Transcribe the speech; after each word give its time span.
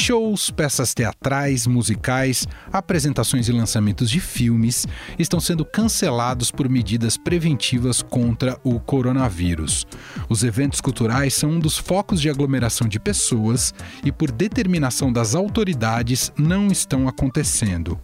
Shows, 0.00 0.50
peças 0.50 0.94
teatrais, 0.94 1.66
musicais, 1.66 2.48
apresentações 2.72 3.48
e 3.48 3.52
lançamentos 3.52 4.10
de 4.10 4.18
filmes 4.18 4.86
estão 5.18 5.38
sendo 5.38 5.62
cancelados 5.62 6.50
por 6.50 6.70
medidas 6.70 7.18
preventivas 7.18 8.00
contra 8.00 8.58
o 8.64 8.80
coronavírus. 8.80 9.86
Os 10.26 10.42
eventos 10.42 10.80
culturais 10.80 11.34
são 11.34 11.50
um 11.50 11.60
dos 11.60 11.76
focos 11.76 12.18
de 12.18 12.30
aglomeração 12.30 12.88
de 12.88 12.98
pessoas 12.98 13.74
e, 14.02 14.10
por 14.10 14.32
determinação 14.32 15.12
das 15.12 15.34
autoridades, 15.34 16.32
não 16.34 16.68
estão 16.68 17.06
acontecendo. 17.06 18.00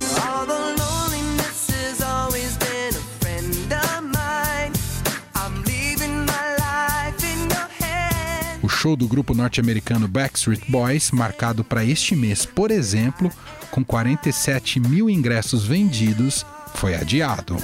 Show 8.86 8.94
do 8.94 9.08
grupo 9.08 9.34
norte-americano 9.34 10.06
Backstreet 10.06 10.62
Boys, 10.68 11.10
marcado 11.10 11.64
para 11.64 11.84
este 11.84 12.14
mês, 12.14 12.46
por 12.46 12.70
exemplo, 12.70 13.32
com 13.68 13.84
47 13.84 14.78
mil 14.78 15.10
ingressos 15.10 15.66
vendidos, 15.66 16.46
foi 16.76 16.94
adiado 16.94 17.56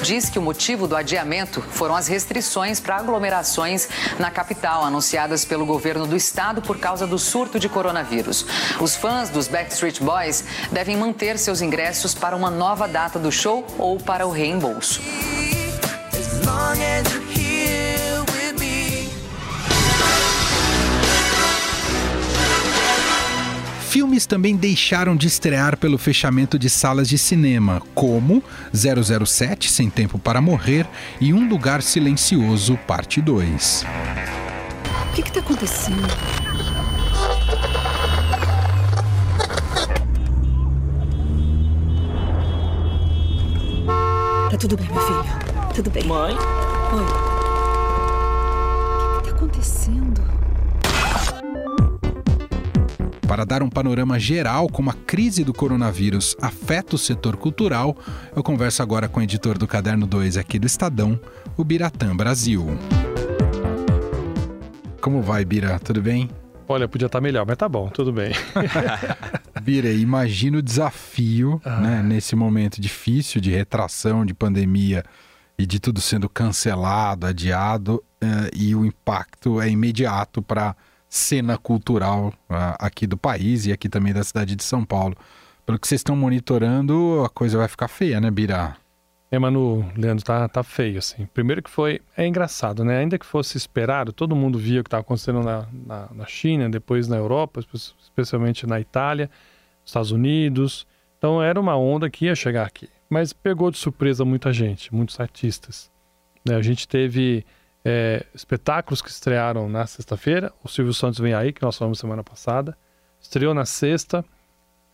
diz 0.00 0.30
que 0.30 0.38
o 0.38 0.42
motivo 0.42 0.86
do 0.86 0.94
adiamento 0.94 1.60
foram 1.60 1.96
as 1.96 2.06
restrições 2.06 2.78
para 2.78 2.96
aglomerações 2.98 3.88
na 4.16 4.30
capital, 4.30 4.84
anunciadas 4.84 5.44
pelo 5.44 5.66
governo 5.66 6.06
do 6.06 6.14
estado 6.14 6.62
por 6.62 6.78
causa 6.78 7.04
do 7.04 7.18
surto 7.18 7.58
de 7.58 7.68
coronavírus. 7.68 8.46
Os 8.80 8.94
fãs 8.94 9.28
dos 9.28 9.48
Backstreet 9.48 10.00
Boys 10.00 10.44
devem 10.70 10.96
manter 10.96 11.36
seus 11.36 11.60
ingressos 11.60 12.14
para 12.14 12.36
uma 12.36 12.48
nova 12.48 12.86
data 12.86 13.18
do 13.18 13.32
show 13.32 13.66
ou 13.76 13.98
para 13.98 14.24
o 14.24 14.30
reembolso. 14.30 15.00
Filmes 23.88 24.26
também 24.26 24.54
deixaram 24.54 25.16
de 25.16 25.26
estrear 25.26 25.78
pelo 25.78 25.96
fechamento 25.96 26.58
de 26.58 26.68
salas 26.68 27.08
de 27.08 27.16
cinema, 27.16 27.80
como 27.94 28.44
007 28.70 29.72
Sem 29.72 29.88
Tempo 29.88 30.18
para 30.18 30.42
Morrer 30.42 30.86
e 31.18 31.32
Um 31.32 31.48
Lugar 31.48 31.80
Silencioso, 31.80 32.76
Parte 32.86 33.22
2. 33.22 33.86
O 35.10 35.12
que 35.14 35.22
está 35.22 35.40
acontecendo? 35.40 36.06
Tá 44.50 44.56
tudo 44.58 44.76
bem, 44.76 44.86
meu 44.88 45.00
filho. 45.00 45.24
Tudo 45.74 45.90
bem. 45.90 46.04
Mãe? 46.04 46.34
Oi. 46.34 47.04
O 49.16 49.22
que 49.22 49.28
está 49.28 49.34
acontecendo? 49.34 49.97
Para 53.28 53.44
dar 53.44 53.62
um 53.62 53.68
panorama 53.68 54.18
geral 54.18 54.68
como 54.68 54.88
a 54.88 54.94
crise 54.94 55.44
do 55.44 55.52
coronavírus 55.52 56.34
afeta 56.40 56.96
o 56.96 56.98
setor 56.98 57.36
cultural, 57.36 57.94
eu 58.34 58.42
converso 58.42 58.82
agora 58.82 59.06
com 59.06 59.20
o 59.20 59.22
editor 59.22 59.58
do 59.58 59.68
Caderno 59.68 60.06
2 60.06 60.38
aqui 60.38 60.58
do 60.58 60.66
Estadão, 60.66 61.20
o 61.54 61.62
Biratã 61.62 62.16
Brasil. 62.16 62.66
Como 65.02 65.20
vai, 65.20 65.44
Bira? 65.44 65.78
Tudo 65.78 66.00
bem? 66.00 66.30
Olha, 66.66 66.88
podia 66.88 67.04
estar 67.04 67.20
melhor, 67.20 67.44
mas 67.46 67.58
tá 67.58 67.68
bom, 67.68 67.90
tudo 67.90 68.14
bem. 68.14 68.32
Bira, 69.60 69.90
imagina 69.90 70.56
o 70.56 70.62
desafio 70.62 71.60
ah. 71.66 71.80
né, 71.80 72.02
nesse 72.02 72.34
momento 72.34 72.80
difícil 72.80 73.42
de 73.42 73.50
retração, 73.50 74.24
de 74.24 74.32
pandemia 74.32 75.04
e 75.58 75.66
de 75.66 75.78
tudo 75.78 76.00
sendo 76.00 76.30
cancelado, 76.30 77.26
adiado, 77.26 78.02
uh, 78.24 78.48
e 78.56 78.74
o 78.74 78.86
impacto 78.86 79.60
é 79.60 79.68
imediato 79.68 80.40
para 80.40 80.74
cena 81.08 81.56
cultural 81.56 82.32
uh, 82.50 82.76
aqui 82.78 83.06
do 83.06 83.16
país 83.16 83.66
e 83.66 83.72
aqui 83.72 83.88
também 83.88 84.12
da 84.12 84.22
cidade 84.22 84.54
de 84.54 84.62
São 84.62 84.84
Paulo. 84.84 85.16
Pelo 85.64 85.78
que 85.78 85.86
vocês 85.86 86.00
estão 86.00 86.16
monitorando, 86.16 87.22
a 87.24 87.28
coisa 87.28 87.58
vai 87.58 87.68
ficar 87.68 87.88
feia, 87.88 88.20
né, 88.20 88.30
Bira? 88.30 88.76
É, 89.30 89.38
Manu, 89.38 89.84
Leandro, 89.94 90.24
tá, 90.24 90.48
tá 90.48 90.62
feio, 90.62 90.98
assim. 90.98 91.26
Primeiro 91.26 91.62
que 91.62 91.68
foi, 91.68 92.00
é 92.16 92.26
engraçado, 92.26 92.82
né? 92.82 92.98
Ainda 92.98 93.18
que 93.18 93.26
fosse 93.26 93.58
esperado, 93.58 94.10
todo 94.10 94.34
mundo 94.34 94.58
via 94.58 94.80
o 94.80 94.84
que 94.84 94.88
estava 94.88 95.02
acontecendo 95.02 95.42
na, 95.42 95.66
na, 95.70 96.08
na, 96.14 96.26
China, 96.26 96.70
depois 96.70 97.06
na 97.06 97.16
Europa, 97.16 97.60
especialmente 98.00 98.66
na 98.66 98.80
Itália, 98.80 99.28
Estados 99.84 100.10
Unidos. 100.12 100.86
Então 101.18 101.42
era 101.42 101.60
uma 101.60 101.76
onda 101.76 102.08
que 102.08 102.24
ia 102.24 102.34
chegar 102.34 102.66
aqui. 102.66 102.88
Mas 103.10 103.34
pegou 103.34 103.70
de 103.70 103.76
surpresa 103.76 104.24
muita 104.24 104.50
gente, 104.50 104.94
muitos 104.94 105.20
artistas. 105.20 105.90
Né? 106.42 106.56
A 106.56 106.62
gente 106.62 106.88
teve 106.88 107.44
é, 107.90 108.26
espetáculos 108.34 109.00
que 109.00 109.08
estrearam 109.08 109.66
na 109.66 109.86
sexta-feira. 109.86 110.52
O 110.62 110.68
Silvio 110.68 110.92
Santos 110.92 111.18
vem 111.18 111.32
aí, 111.32 111.54
que 111.54 111.62
nós 111.62 111.78
falamos 111.78 111.98
semana 111.98 112.22
passada. 112.22 112.76
Estreou 113.18 113.54
na 113.54 113.64
sexta. 113.64 114.22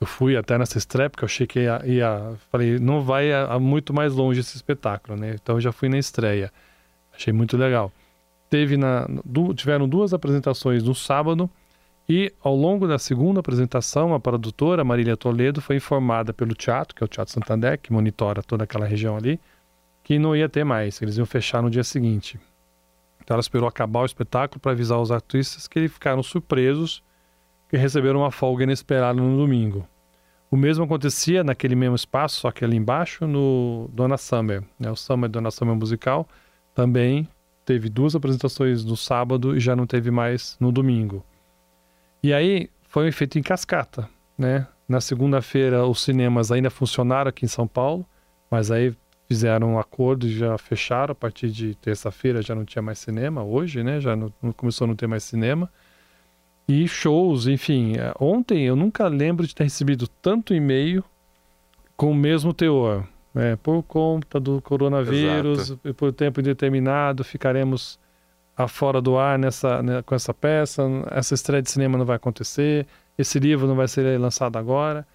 Eu 0.00 0.06
fui 0.06 0.36
até 0.36 0.56
nessa 0.56 0.78
estreia, 0.78 1.10
porque 1.10 1.24
eu 1.24 1.26
achei 1.26 1.44
que 1.44 1.58
ia. 1.58 1.82
ia 1.84 2.34
falei, 2.52 2.78
não 2.78 3.02
vai 3.02 3.32
a, 3.32 3.54
a 3.54 3.58
muito 3.58 3.92
mais 3.92 4.12
longe 4.12 4.40
esse 4.40 4.54
espetáculo, 4.54 5.18
né? 5.18 5.34
Então 5.34 5.56
eu 5.56 5.60
já 5.60 5.72
fui 5.72 5.88
na 5.88 5.98
estreia. 5.98 6.52
Achei 7.12 7.32
muito 7.32 7.56
legal. 7.56 7.92
Teve 8.48 8.76
na, 8.76 9.08
du, 9.24 9.52
tiveram 9.54 9.88
duas 9.88 10.14
apresentações 10.14 10.84
no 10.84 10.94
sábado. 10.94 11.50
E 12.08 12.32
ao 12.40 12.54
longo 12.54 12.86
da 12.86 12.98
segunda 12.98 13.40
apresentação, 13.40 14.14
a 14.14 14.20
produtora 14.20 14.84
Marília 14.84 15.16
Toledo 15.16 15.60
foi 15.60 15.76
informada 15.76 16.32
pelo 16.32 16.54
teatro, 16.54 16.94
que 16.94 17.02
é 17.02 17.06
o 17.06 17.08
Teatro 17.08 17.32
Santander, 17.32 17.78
que 17.78 17.92
monitora 17.92 18.42
toda 18.42 18.64
aquela 18.64 18.86
região 18.86 19.16
ali, 19.16 19.40
que 20.02 20.18
não 20.18 20.36
ia 20.36 20.48
ter 20.48 20.64
mais, 20.64 21.00
eles 21.00 21.16
iam 21.16 21.24
fechar 21.24 21.62
no 21.62 21.70
dia 21.70 21.82
seguinte. 21.82 22.38
Então 23.24 23.34
ela 23.34 23.40
esperou 23.40 23.66
acabar 23.66 24.00
o 24.02 24.06
espetáculo 24.06 24.60
para 24.60 24.72
avisar 24.72 25.00
os 25.00 25.10
artistas 25.10 25.66
que 25.66 25.88
ficaram 25.88 26.22
surpresos 26.22 27.02
que 27.68 27.76
receberam 27.76 28.20
uma 28.20 28.30
folga 28.30 28.62
inesperada 28.64 29.20
no 29.20 29.36
domingo. 29.36 29.88
O 30.50 30.56
mesmo 30.56 30.84
acontecia 30.84 31.42
naquele 31.42 31.74
mesmo 31.74 31.96
espaço, 31.96 32.36
só 32.36 32.52
que 32.52 32.64
ali 32.64 32.76
embaixo, 32.76 33.26
no 33.26 33.90
Dona 33.92 34.16
Summer. 34.16 34.62
Né? 34.78 34.90
O 34.90 34.94
Summer 34.94 35.28
Dona 35.28 35.50
Summer 35.50 35.74
Musical 35.74 36.28
também 36.74 37.28
teve 37.64 37.88
duas 37.88 38.14
apresentações 38.14 38.84
no 38.84 38.96
sábado 38.96 39.56
e 39.56 39.60
já 39.60 39.74
não 39.74 39.86
teve 39.86 40.10
mais 40.10 40.56
no 40.60 40.70
domingo. 40.70 41.24
E 42.22 42.32
aí 42.32 42.70
foi 42.82 43.10
feito 43.10 43.38
em 43.38 43.42
cascata. 43.42 44.08
Né? 44.38 44.66
Na 44.88 45.00
segunda-feira 45.00 45.84
os 45.86 46.02
cinemas 46.02 46.52
ainda 46.52 46.70
funcionaram 46.70 47.30
aqui 47.30 47.44
em 47.44 47.48
São 47.48 47.66
Paulo, 47.66 48.06
mas 48.50 48.70
aí 48.70 48.94
fizeram 49.28 49.74
um 49.74 49.78
acordo 49.78 50.26
e 50.26 50.36
já 50.36 50.56
fecharam. 50.58 51.12
A 51.12 51.14
partir 51.14 51.50
de 51.50 51.74
terça-feira 51.76 52.42
já 52.42 52.54
não 52.54 52.64
tinha 52.64 52.82
mais 52.82 52.98
cinema, 52.98 53.42
hoje, 53.42 53.82
né? 53.82 54.00
Já 54.00 54.14
não, 54.16 54.32
começou 54.56 54.84
a 54.84 54.88
não 54.88 54.96
ter 54.96 55.06
mais 55.06 55.24
cinema. 55.24 55.70
E 56.66 56.88
shows, 56.88 57.46
enfim. 57.46 57.96
É, 57.96 58.12
ontem 58.18 58.64
eu 58.64 58.76
nunca 58.76 59.06
lembro 59.08 59.46
de 59.46 59.54
ter 59.54 59.64
recebido 59.64 60.08
tanto 60.08 60.54
e-mail 60.54 61.04
com 61.96 62.10
o 62.10 62.14
mesmo 62.14 62.52
teor. 62.52 63.06
Né? 63.34 63.56
Por 63.56 63.82
conta 63.82 64.38
do 64.38 64.62
coronavírus, 64.62 65.70
Exato. 65.70 65.88
e 65.88 65.92
por 65.92 66.12
tempo 66.12 66.40
indeterminado, 66.40 67.24
ficaremos 67.24 67.98
fora 68.68 69.00
do 69.00 69.18
ar 69.18 69.38
nessa, 69.38 69.82
né, 69.82 70.02
com 70.02 70.14
essa 70.14 70.32
peça. 70.32 70.82
Essa 71.10 71.34
estreia 71.34 71.60
de 71.60 71.70
cinema 71.70 71.98
não 71.98 72.04
vai 72.04 72.16
acontecer. 72.16 72.86
Esse 73.18 73.38
livro 73.38 73.66
não 73.66 73.74
vai 73.74 73.88
ser 73.88 74.18
lançado 74.18 74.56
agora. 74.56 75.06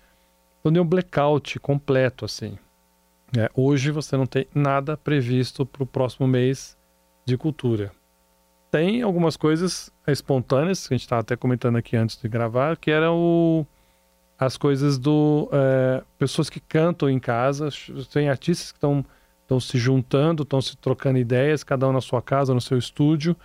Então 0.60 0.72
deu 0.72 0.84
um 0.84 0.86
blackout 0.86 1.58
completo, 1.60 2.26
assim. 2.26 2.58
É, 3.38 3.50
hoje 3.54 3.92
você 3.92 4.18
não 4.18 4.26
tem 4.26 4.48
nada 4.54 4.98
previsto 4.98 5.66
para 5.66 5.84
o 5.84 5.86
próximo 5.86 6.28
mês 6.28 6.78
de 7.26 7.38
cultura. 7.38 7.92
Tem 8.72 9.02
algumas 9.02 9.36
coisas 9.36 9.92
espontâneas, 10.08 10.88
que 10.88 10.94
a 10.94 10.98
gente 10.98 11.06
estava 11.06 11.22
até 11.22 11.36
comentando 11.36 11.78
aqui 11.78 11.96
antes 11.96 12.20
de 12.20 12.28
gravar, 12.28 12.78
que 12.78 12.92
eram 12.92 13.66
as 14.38 14.58
coisas 14.58 14.98
do. 14.98 15.50
É, 15.52 16.04
pessoas 16.18 16.50
que 16.50 16.60
cantam 16.60 17.10
em 17.10 17.20
casa, 17.20 17.70
tem 18.12 18.30
artistas 18.30 18.72
que 18.72 18.78
estão 18.78 19.06
se 19.60 19.78
juntando, 19.78 20.44
estão 20.44 20.62
se 20.62 20.78
trocando 20.78 21.18
ideias, 21.18 21.64
cada 21.64 21.88
um 21.88 21.92
na 21.92 22.02
sua 22.02 22.22
casa, 22.22 22.54
no 22.54 22.62
seu 22.62 22.78
estúdio, 22.78 23.36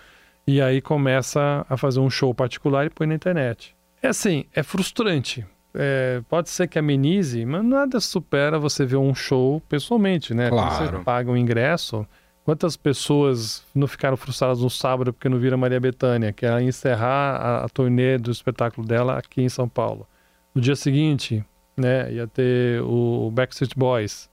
e 0.46 0.60
aí 0.60 0.80
começa 0.80 1.64
a 1.68 1.76
fazer 1.76 2.00
um 2.00 2.10
show 2.10 2.34
particular 2.34 2.86
e 2.86 2.90
põe 2.90 3.06
na 3.06 3.14
internet. 3.14 3.74
É 4.02 4.08
assim, 4.08 4.44
é 4.52 4.62
frustrante, 4.62 5.46
é, 5.74 6.22
pode 6.28 6.50
ser 6.50 6.68
que 6.68 6.78
amenize, 6.78 7.44
mas 7.44 7.64
nada 7.64 8.00
supera 8.00 8.58
você 8.58 8.84
ver 8.86 8.96
um 8.96 9.14
show 9.14 9.60
pessoalmente, 9.68 10.32
né? 10.32 10.48
Claro. 10.48 10.76
Quando 10.76 10.98
você 10.98 11.04
paga 11.04 11.30
um 11.30 11.36
ingresso, 11.36 12.06
quantas 12.44 12.76
pessoas 12.76 13.64
não 13.74 13.86
ficaram 13.86 14.16
frustradas 14.16 14.60
no 14.60 14.70
sábado 14.70 15.12
porque 15.12 15.28
não 15.28 15.38
viram 15.38 15.58
Maria 15.58 15.80
Bethânia, 15.80 16.32
que 16.32 16.46
ia 16.46 16.62
encerrar 16.62 17.36
a, 17.36 17.64
a 17.64 17.68
turnê 17.68 18.18
do 18.18 18.30
espetáculo 18.30 18.86
dela 18.86 19.18
aqui 19.18 19.42
em 19.42 19.48
São 19.48 19.68
Paulo. 19.68 20.06
No 20.54 20.60
dia 20.60 20.76
seguinte, 20.76 21.44
né, 21.76 22.12
ia 22.12 22.26
ter 22.28 22.80
o 22.82 23.30
Backstreet 23.32 23.72
Boys. 23.76 24.30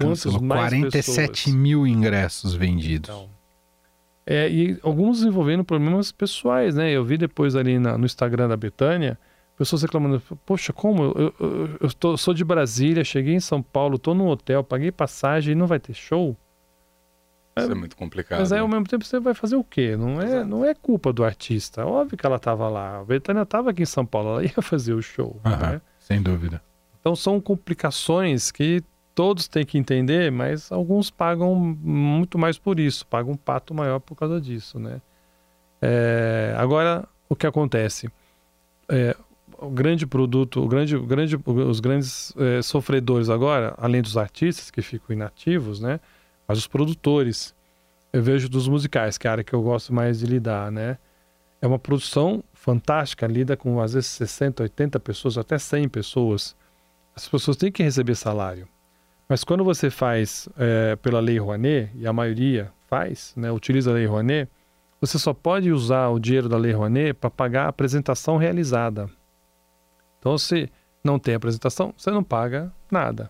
Quantos 0.00 0.24
mais 0.40 0.70
47 0.70 0.90
pessoas? 1.28 1.46
mil 1.54 1.86
ingressos 1.86 2.54
vendidos. 2.54 3.10
Então, 3.10 3.28
É, 4.24 4.48
e 4.48 4.78
alguns 4.82 5.22
envolvendo 5.24 5.64
problemas 5.64 6.12
pessoais, 6.12 6.76
né? 6.76 6.92
Eu 6.92 7.04
vi 7.04 7.18
depois 7.18 7.56
ali 7.56 7.78
na, 7.78 7.98
no 7.98 8.06
Instagram 8.06 8.48
da 8.48 8.56
Betânia, 8.56 9.18
pessoas 9.62 9.82
reclamando, 9.82 10.20
poxa, 10.44 10.72
como? 10.72 11.04
Eu, 11.04 11.34
eu, 11.38 11.68
eu 11.80 11.92
tô, 11.92 12.16
sou 12.16 12.34
de 12.34 12.44
Brasília, 12.44 13.04
cheguei 13.04 13.34
em 13.34 13.40
São 13.40 13.62
Paulo, 13.62 13.98
tô 13.98 14.12
no 14.12 14.26
hotel, 14.26 14.64
paguei 14.64 14.90
passagem 14.90 15.52
e 15.52 15.54
não 15.54 15.66
vai 15.66 15.78
ter 15.78 15.94
show? 15.94 16.36
Isso 17.56 17.68
é, 17.68 17.72
é 17.72 17.74
muito 17.74 17.96
complicado. 17.96 18.40
Mas 18.40 18.52
aí, 18.52 18.58
ao 18.58 18.66
né? 18.66 18.74
mesmo 18.74 18.88
tempo, 18.88 19.04
você 19.04 19.20
vai 19.20 19.34
fazer 19.34 19.54
o 19.56 19.62
quê? 19.62 19.96
Não 19.96 20.20
é, 20.20 20.42
não 20.42 20.64
é 20.64 20.74
culpa 20.74 21.12
do 21.12 21.22
artista. 21.22 21.86
Óbvio 21.86 22.18
que 22.18 22.26
ela 22.26 22.36
estava 22.36 22.68
lá. 22.68 23.00
A 23.00 23.04
Betânia 23.04 23.42
estava 23.42 23.70
aqui 23.70 23.82
em 23.82 23.86
São 23.86 24.04
Paulo, 24.04 24.30
ela 24.30 24.42
ia 24.44 24.62
fazer 24.62 24.94
o 24.94 25.02
show. 25.02 25.40
né? 25.44 25.80
Sem 26.00 26.20
dúvida. 26.20 26.60
Então, 27.00 27.14
são 27.14 27.40
complicações 27.40 28.50
que 28.50 28.82
todos 29.14 29.46
têm 29.46 29.64
que 29.64 29.78
entender, 29.78 30.32
mas 30.32 30.72
alguns 30.72 31.10
pagam 31.10 31.54
muito 31.54 32.38
mais 32.38 32.58
por 32.58 32.80
isso, 32.80 33.06
pagam 33.06 33.32
um 33.32 33.36
pato 33.36 33.74
maior 33.74 34.00
por 34.00 34.16
causa 34.16 34.40
disso, 34.40 34.78
né? 34.78 35.00
É, 35.80 36.54
agora, 36.56 37.06
o 37.28 37.36
que 37.36 37.46
acontece? 37.46 38.10
É, 38.88 39.16
o 39.62 39.70
grande 39.70 40.06
produto, 40.06 40.60
o 40.60 40.66
grande, 40.66 40.96
o 40.96 41.06
grande, 41.06 41.36
os 41.46 41.78
grandes 41.78 42.34
é, 42.36 42.60
sofredores 42.60 43.30
agora, 43.30 43.74
além 43.78 44.02
dos 44.02 44.16
artistas 44.16 44.70
que 44.70 44.82
ficam 44.82 45.14
inativos, 45.14 45.80
né? 45.80 46.00
Mas 46.46 46.58
os 46.58 46.66
produtores, 46.66 47.54
eu 48.12 48.22
vejo 48.22 48.48
dos 48.48 48.66
musicais, 48.66 49.16
que 49.16 49.26
é 49.26 49.30
a 49.30 49.32
área 49.32 49.44
que 49.44 49.54
eu 49.54 49.62
gosto 49.62 49.94
mais 49.94 50.18
de 50.18 50.26
lidar, 50.26 50.70
né? 50.72 50.98
É 51.60 51.66
uma 51.66 51.78
produção 51.78 52.42
fantástica, 52.52 53.26
lida 53.26 53.56
com 53.56 53.80
às 53.80 53.92
vezes 53.92 54.10
60, 54.10 54.64
80 54.64 54.98
pessoas, 54.98 55.38
até 55.38 55.56
100 55.56 55.88
pessoas. 55.88 56.56
As 57.14 57.28
pessoas 57.28 57.56
têm 57.56 57.70
que 57.70 57.84
receber 57.84 58.16
salário. 58.16 58.66
Mas 59.28 59.44
quando 59.44 59.62
você 59.62 59.88
faz 59.88 60.48
é, 60.58 60.96
pela 60.96 61.20
Lei 61.20 61.38
Rouanet, 61.38 61.90
e 61.94 62.06
a 62.06 62.12
maioria 62.12 62.72
faz, 62.88 63.32
né, 63.36 63.50
utiliza 63.52 63.92
a 63.92 63.94
Lei 63.94 64.06
Rouanet, 64.06 64.50
você 65.00 65.18
só 65.18 65.32
pode 65.32 65.70
usar 65.70 66.08
o 66.08 66.18
dinheiro 66.18 66.48
da 66.48 66.56
Lei 66.56 66.72
Rouanet 66.72 67.14
para 67.14 67.30
pagar 67.30 67.66
a 67.66 67.68
apresentação 67.68 68.36
realizada. 68.36 69.08
Então, 70.22 70.38
se 70.38 70.70
não 71.02 71.18
tem 71.18 71.34
apresentação, 71.34 71.92
você 71.96 72.08
não 72.12 72.22
paga 72.22 72.72
nada. 72.88 73.28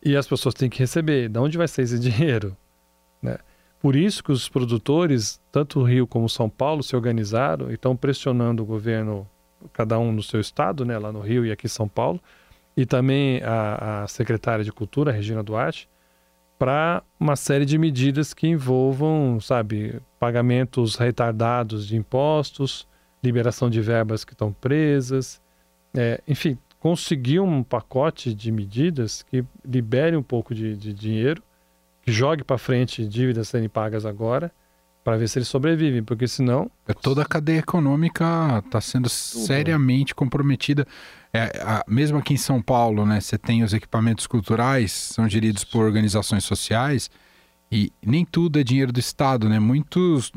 E 0.00 0.16
as 0.16 0.24
pessoas 0.24 0.54
têm 0.54 0.70
que 0.70 0.78
receber. 0.78 1.28
De 1.28 1.36
onde 1.40 1.58
vai 1.58 1.66
ser 1.66 1.82
esse 1.82 1.98
dinheiro? 1.98 2.56
Né? 3.20 3.38
Por 3.80 3.96
isso 3.96 4.22
que 4.22 4.30
os 4.30 4.48
produtores, 4.48 5.40
tanto 5.50 5.80
o 5.80 5.82
Rio 5.82 6.06
como 6.06 6.28
São 6.28 6.48
Paulo, 6.48 6.84
se 6.84 6.94
organizaram 6.94 7.72
e 7.72 7.74
estão 7.74 7.96
pressionando 7.96 8.62
o 8.62 8.66
governo, 8.66 9.28
cada 9.72 9.98
um 9.98 10.12
no 10.12 10.22
seu 10.22 10.40
estado, 10.40 10.84
né, 10.84 10.96
lá 10.96 11.10
no 11.10 11.20
Rio 11.20 11.44
e 11.44 11.50
aqui 11.50 11.66
em 11.66 11.70
São 11.70 11.88
Paulo, 11.88 12.20
e 12.76 12.86
também 12.86 13.42
a, 13.42 14.04
a 14.04 14.08
secretária 14.08 14.64
de 14.64 14.70
Cultura, 14.72 15.10
Regina 15.10 15.42
Duarte, 15.42 15.88
para 16.56 17.02
uma 17.18 17.34
série 17.34 17.64
de 17.64 17.76
medidas 17.76 18.32
que 18.32 18.46
envolvam, 18.46 19.40
sabe, 19.40 20.00
pagamentos 20.20 20.94
retardados 20.94 21.84
de 21.84 21.96
impostos, 21.96 22.86
liberação 23.24 23.68
de 23.68 23.80
verbas 23.80 24.24
que 24.24 24.34
estão 24.34 24.52
presas, 24.52 25.40
é, 25.96 26.20
enfim, 26.28 26.58
conseguir 26.78 27.40
um 27.40 27.62
pacote 27.62 28.34
de 28.34 28.52
medidas 28.52 29.24
que 29.28 29.44
libere 29.64 30.16
um 30.16 30.22
pouco 30.22 30.54
de, 30.54 30.76
de 30.76 30.92
dinheiro, 30.92 31.42
que 32.02 32.12
jogue 32.12 32.44
para 32.44 32.58
frente 32.58 33.06
dívidas 33.08 33.48
serem 33.48 33.68
pagas 33.68 34.06
agora, 34.06 34.52
para 35.02 35.16
ver 35.16 35.28
se 35.28 35.38
eles 35.38 35.48
sobrevivem, 35.48 36.02
porque 36.02 36.28
senão. 36.28 36.70
É, 36.86 36.92
toda 36.92 37.22
a 37.22 37.24
cadeia 37.24 37.60
econômica 37.60 38.62
está 38.64 38.80
sendo 38.80 39.08
seriamente 39.08 40.14
comprometida. 40.14 40.86
É, 41.32 41.62
a, 41.62 41.84
mesmo 41.88 42.18
aqui 42.18 42.34
em 42.34 42.38
São 42.38 42.60
Paulo, 42.60 43.06
né, 43.06 43.20
você 43.20 43.38
tem 43.38 43.62
os 43.62 43.72
equipamentos 43.72 44.26
culturais, 44.26 44.92
são 44.92 45.28
geridos 45.28 45.64
por 45.64 45.84
organizações 45.84 46.44
sociais, 46.44 47.10
e 47.70 47.92
nem 48.04 48.24
tudo 48.24 48.60
é 48.60 48.64
dinheiro 48.64 48.92
do 48.92 49.00
Estado, 49.00 49.48
né? 49.48 49.58
Muitos, 49.58 50.30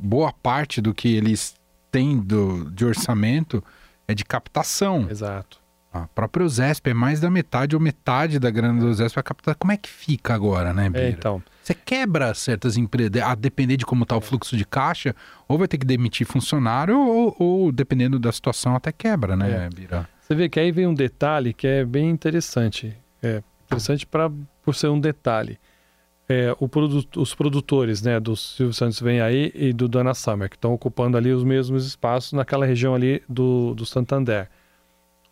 boa 0.00 0.32
parte 0.32 0.80
do 0.80 0.94
que 0.94 1.08
eles 1.14 1.54
têm 1.90 2.18
do, 2.18 2.70
de 2.70 2.84
orçamento 2.84 3.62
é 4.10 4.14
de 4.14 4.24
captação. 4.24 5.06
Exato. 5.10 5.60
A 5.92 6.06
própria 6.06 6.46
USESP 6.46 6.90
é 6.90 6.94
mais 6.94 7.18
da 7.18 7.28
metade 7.28 7.74
ou 7.74 7.82
metade 7.82 8.38
da 8.38 8.48
grana 8.48 8.78
do 8.78 8.86
USESP 8.86 9.18
a 9.18 9.22
captar. 9.22 9.54
Como 9.56 9.72
é 9.72 9.76
que 9.76 9.88
fica 9.88 10.32
agora, 10.34 10.72
né, 10.72 10.88
Bira? 10.88 11.04
É, 11.04 11.10
então. 11.10 11.42
Você 11.62 11.74
quebra 11.74 12.32
certas 12.32 12.76
empresas, 12.76 13.20
a 13.22 13.34
depender 13.34 13.76
de 13.76 13.84
como 13.84 14.04
está 14.04 14.16
o 14.16 14.20
fluxo 14.20 14.56
de 14.56 14.64
caixa, 14.64 15.14
ou 15.48 15.58
vai 15.58 15.66
ter 15.66 15.78
que 15.78 15.86
demitir 15.86 16.26
funcionário, 16.26 16.96
ou, 16.96 17.34
ou 17.38 17.72
dependendo 17.72 18.20
da 18.20 18.30
situação, 18.30 18.76
até 18.76 18.92
quebra, 18.92 19.36
né, 19.36 19.66
é. 19.66 19.68
Bira? 19.74 20.08
Você 20.20 20.34
vê 20.34 20.48
que 20.48 20.60
aí 20.60 20.70
vem 20.70 20.86
um 20.86 20.94
detalhe 20.94 21.52
que 21.52 21.66
é 21.66 21.84
bem 21.84 22.08
interessante. 22.08 22.96
É 23.20 23.42
interessante 23.66 24.06
pra, 24.06 24.30
por 24.62 24.76
ser 24.76 24.88
um 24.88 25.00
detalhe. 25.00 25.58
É, 26.32 26.56
os 27.16 27.34
produtores 27.34 28.02
né, 28.02 28.20
do 28.20 28.36
Silvio 28.36 28.72
Santos 28.72 29.00
vem 29.00 29.20
aí 29.20 29.50
e 29.52 29.72
do 29.72 29.88
Dana 29.88 30.14
Summer, 30.14 30.48
que 30.48 30.54
estão 30.54 30.72
ocupando 30.72 31.16
ali 31.16 31.32
os 31.32 31.42
mesmos 31.42 31.84
espaços 31.84 32.32
naquela 32.32 32.64
região 32.64 32.94
ali 32.94 33.20
do, 33.28 33.74
do 33.74 33.84
Santander. 33.84 34.48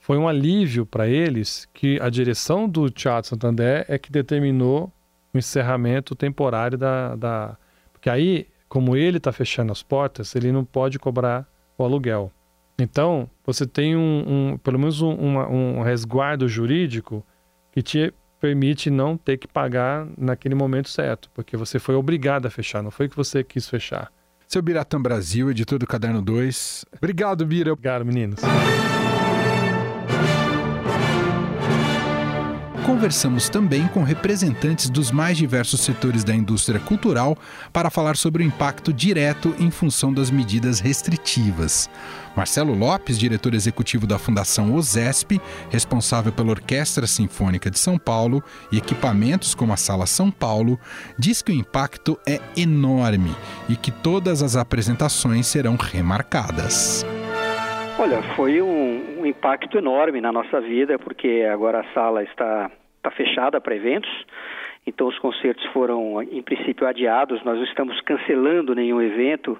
Foi 0.00 0.18
um 0.18 0.26
alívio 0.26 0.84
para 0.84 1.06
eles 1.06 1.68
que 1.72 2.00
a 2.00 2.10
direção 2.10 2.68
do 2.68 2.90
Teatro 2.90 3.30
Santander 3.30 3.84
é 3.86 3.96
que 3.96 4.10
determinou 4.10 4.92
o 5.32 5.38
encerramento 5.38 6.16
temporário 6.16 6.76
da. 6.76 7.14
da... 7.14 7.56
Porque 7.92 8.10
aí, 8.10 8.48
como 8.68 8.96
ele 8.96 9.18
está 9.18 9.30
fechando 9.30 9.70
as 9.70 9.84
portas, 9.84 10.34
ele 10.34 10.50
não 10.50 10.64
pode 10.64 10.98
cobrar 10.98 11.46
o 11.76 11.84
aluguel. 11.84 12.32
Então, 12.76 13.30
você 13.46 13.64
tem 13.68 13.96
um, 13.96 14.24
um 14.26 14.58
pelo 14.58 14.80
menos 14.80 15.00
um, 15.00 15.12
um, 15.12 15.82
resguardo 15.82 16.48
jurídico 16.48 17.24
que 17.70 17.82
te 17.82 18.12
permite 18.40 18.90
não 18.90 19.16
ter 19.16 19.36
que 19.36 19.48
pagar 19.48 20.06
naquele 20.16 20.54
momento 20.54 20.88
certo, 20.88 21.30
porque 21.34 21.56
você 21.56 21.78
foi 21.78 21.94
obrigado 21.94 22.46
a 22.46 22.50
fechar, 22.50 22.82
não 22.82 22.90
foi 22.90 23.08
que 23.08 23.16
você 23.16 23.42
quis 23.42 23.68
fechar. 23.68 24.10
Seu 24.46 24.62
Biratã 24.62 25.00
Brasil, 25.00 25.50
editor 25.50 25.78
do 25.78 25.86
Caderno 25.86 26.22
2. 26.22 26.86
Obrigado, 26.96 27.44
Bira. 27.44 27.72
Obrigado, 27.72 28.04
meninos. 28.04 28.40
Conversamos 32.88 33.50
também 33.50 33.86
com 33.88 34.02
representantes 34.02 34.88
dos 34.88 35.10
mais 35.10 35.36
diversos 35.36 35.82
setores 35.82 36.24
da 36.24 36.34
indústria 36.34 36.80
cultural 36.80 37.36
para 37.70 37.90
falar 37.90 38.16
sobre 38.16 38.42
o 38.42 38.46
impacto 38.46 38.94
direto 38.94 39.54
em 39.58 39.70
função 39.70 40.10
das 40.10 40.30
medidas 40.30 40.80
restritivas. 40.80 41.90
Marcelo 42.34 42.72
Lopes, 42.72 43.18
diretor 43.18 43.52
executivo 43.52 44.06
da 44.06 44.18
Fundação 44.18 44.74
OSESP, 44.74 45.38
responsável 45.68 46.32
pela 46.32 46.48
Orquestra 46.48 47.06
Sinfônica 47.06 47.70
de 47.70 47.78
São 47.78 47.98
Paulo 47.98 48.42
e 48.72 48.78
equipamentos 48.78 49.54
como 49.54 49.74
a 49.74 49.76
Sala 49.76 50.06
São 50.06 50.30
Paulo, 50.30 50.80
diz 51.18 51.42
que 51.42 51.52
o 51.52 51.54
impacto 51.54 52.18
é 52.26 52.40
enorme 52.56 53.36
e 53.68 53.76
que 53.76 53.90
todas 53.90 54.42
as 54.42 54.56
apresentações 54.56 55.46
serão 55.46 55.76
remarcadas. 55.76 57.04
Olha, 57.98 58.22
foi 58.36 58.62
um, 58.62 58.87
um 59.18 59.26
impacto 59.26 59.76
enorme 59.76 60.20
na 60.20 60.32
nossa 60.32 60.60
vida, 60.60 60.98
porque 60.98 61.46
agora 61.50 61.80
a 61.80 61.92
sala 61.92 62.22
está, 62.22 62.70
está 62.96 63.10
fechada 63.10 63.60
para 63.60 63.74
eventos. 63.74 64.10
Então, 64.86 65.06
os 65.06 65.18
concertos 65.18 65.62
foram, 65.66 66.22
em 66.22 66.40
princípio, 66.40 66.86
adiados. 66.86 67.42
Nós 67.44 67.56
não 67.56 67.64
estamos 67.64 68.00
cancelando 68.02 68.74
nenhum 68.74 69.02
evento. 69.02 69.58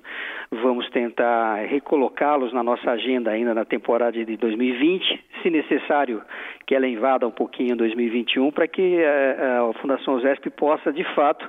Vamos 0.50 0.88
tentar 0.88 1.66
recolocá-los 1.66 2.50
na 2.54 2.62
nossa 2.62 2.90
agenda 2.90 3.30
ainda 3.30 3.52
na 3.52 3.66
temporada 3.66 4.24
de 4.24 4.36
2020, 4.38 5.22
se 5.42 5.50
necessário 5.50 6.22
que 6.66 6.74
ela 6.74 6.88
invada 6.88 7.26
um 7.26 7.30
pouquinho 7.30 7.74
em 7.74 7.76
2021, 7.76 8.50
para 8.50 8.66
que 8.66 8.80
a, 8.80 9.06
eh, 9.06 9.36
eh, 9.38 9.70
a 9.70 9.72
Fundação 9.80 10.18
ZESP 10.20 10.48
possa, 10.50 10.90
de 10.90 11.04
fato, 11.14 11.46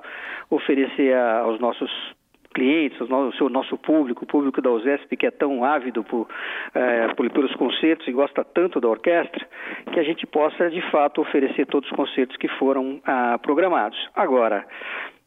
oferecer 0.50 1.14
a, 1.14 1.40
aos 1.40 1.58
nossos 1.62 1.90
clientes, 2.60 3.00
o 3.40 3.50
nosso 3.50 3.78
público, 3.78 4.26
o 4.26 4.28
público 4.28 4.62
da 4.62 4.70
USESP 4.70 5.16
que 5.16 5.26
é 5.26 5.32
tão 5.32 5.64
ávido 5.64 6.04
por, 6.04 6.28
é, 6.76 7.08
por, 7.14 7.30
pelos 7.30 7.56
concertos 7.56 8.06
e 8.08 8.12
gosta 8.12 8.44
tanto 8.44 8.82
da 8.82 8.90
orquestra, 8.90 9.48
que 9.94 10.00
a 10.00 10.04
gente 10.04 10.28
possa 10.28 10.70
de 10.70 10.82
fato 10.92 11.22
oferecer 11.22 11.66
todos 11.68 11.90
os 11.90 11.96
concertos 11.96 12.36
que 12.36 12.50
foram 12.60 13.00
ah, 13.06 13.40
programados. 13.42 13.98
Agora, 14.14 14.66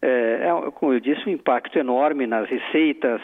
é, 0.03 0.49
é, 0.49 0.71
como 0.73 0.93
eu 0.93 1.01
disse, 1.01 1.27
um 1.27 1.33
impacto 1.33 1.79
enorme 1.79 2.27
nas 2.27 2.47
receitas, 2.49 3.23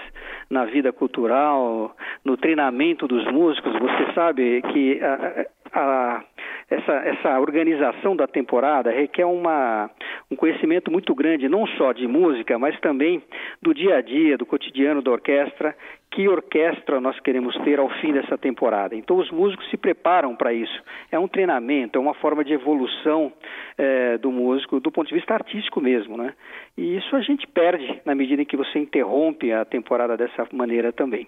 na 0.48 0.64
vida 0.64 0.90
cultural, 0.90 1.94
no 2.24 2.36
treinamento 2.36 3.06
dos 3.06 3.30
músicos. 3.30 3.72
Você 3.78 4.12
sabe 4.14 4.62
que 4.62 5.00
a, 5.02 5.46
a, 5.74 6.24
essa, 6.70 6.92
essa 6.92 7.40
organização 7.40 8.14
da 8.14 8.26
temporada 8.26 8.90
requer 8.90 9.24
uma, 9.24 9.90
um 10.30 10.36
conhecimento 10.36 10.90
muito 10.90 11.14
grande, 11.14 11.48
não 11.48 11.66
só 11.66 11.92
de 11.92 12.06
música, 12.06 12.58
mas 12.58 12.78
também 12.80 13.22
do 13.62 13.72
dia 13.72 13.96
a 13.96 14.00
dia, 14.02 14.36
do 14.36 14.44
cotidiano 14.44 15.00
da 15.00 15.10
orquestra, 15.10 15.74
que 16.10 16.28
orquestra 16.28 17.00
nós 17.00 17.18
queremos 17.20 17.56
ter 17.58 17.78
ao 17.78 17.88
fim 18.00 18.12
dessa 18.12 18.36
temporada. 18.36 18.94
Então, 18.94 19.16
os 19.16 19.30
músicos 19.30 19.68
se 19.70 19.76
preparam 19.76 20.36
para 20.36 20.52
isso. 20.52 20.82
É 21.10 21.18
um 21.18 21.28
treinamento, 21.28 21.98
é 21.98 22.00
uma 22.00 22.14
forma 22.14 22.44
de 22.44 22.52
evolução 22.52 23.32
é, 23.76 24.18
do 24.18 24.30
músico, 24.30 24.80
do 24.80 24.90
ponto 24.90 25.08
de 25.08 25.14
vista 25.14 25.34
artístico 25.34 25.80
mesmo, 25.80 26.16
né? 26.16 26.34
E 26.76 26.96
isso 26.96 27.16
a 27.16 27.20
gente 27.20 27.46
perde 27.46 28.00
na 28.04 28.14
medida 28.14 28.42
em 28.42 28.46
que 28.46 28.56
você 28.56 28.78
interrompe 28.78 29.52
a 29.52 29.64
temporada 29.64 30.16
dessa 30.16 30.46
maneira 30.52 30.92
também. 30.92 31.26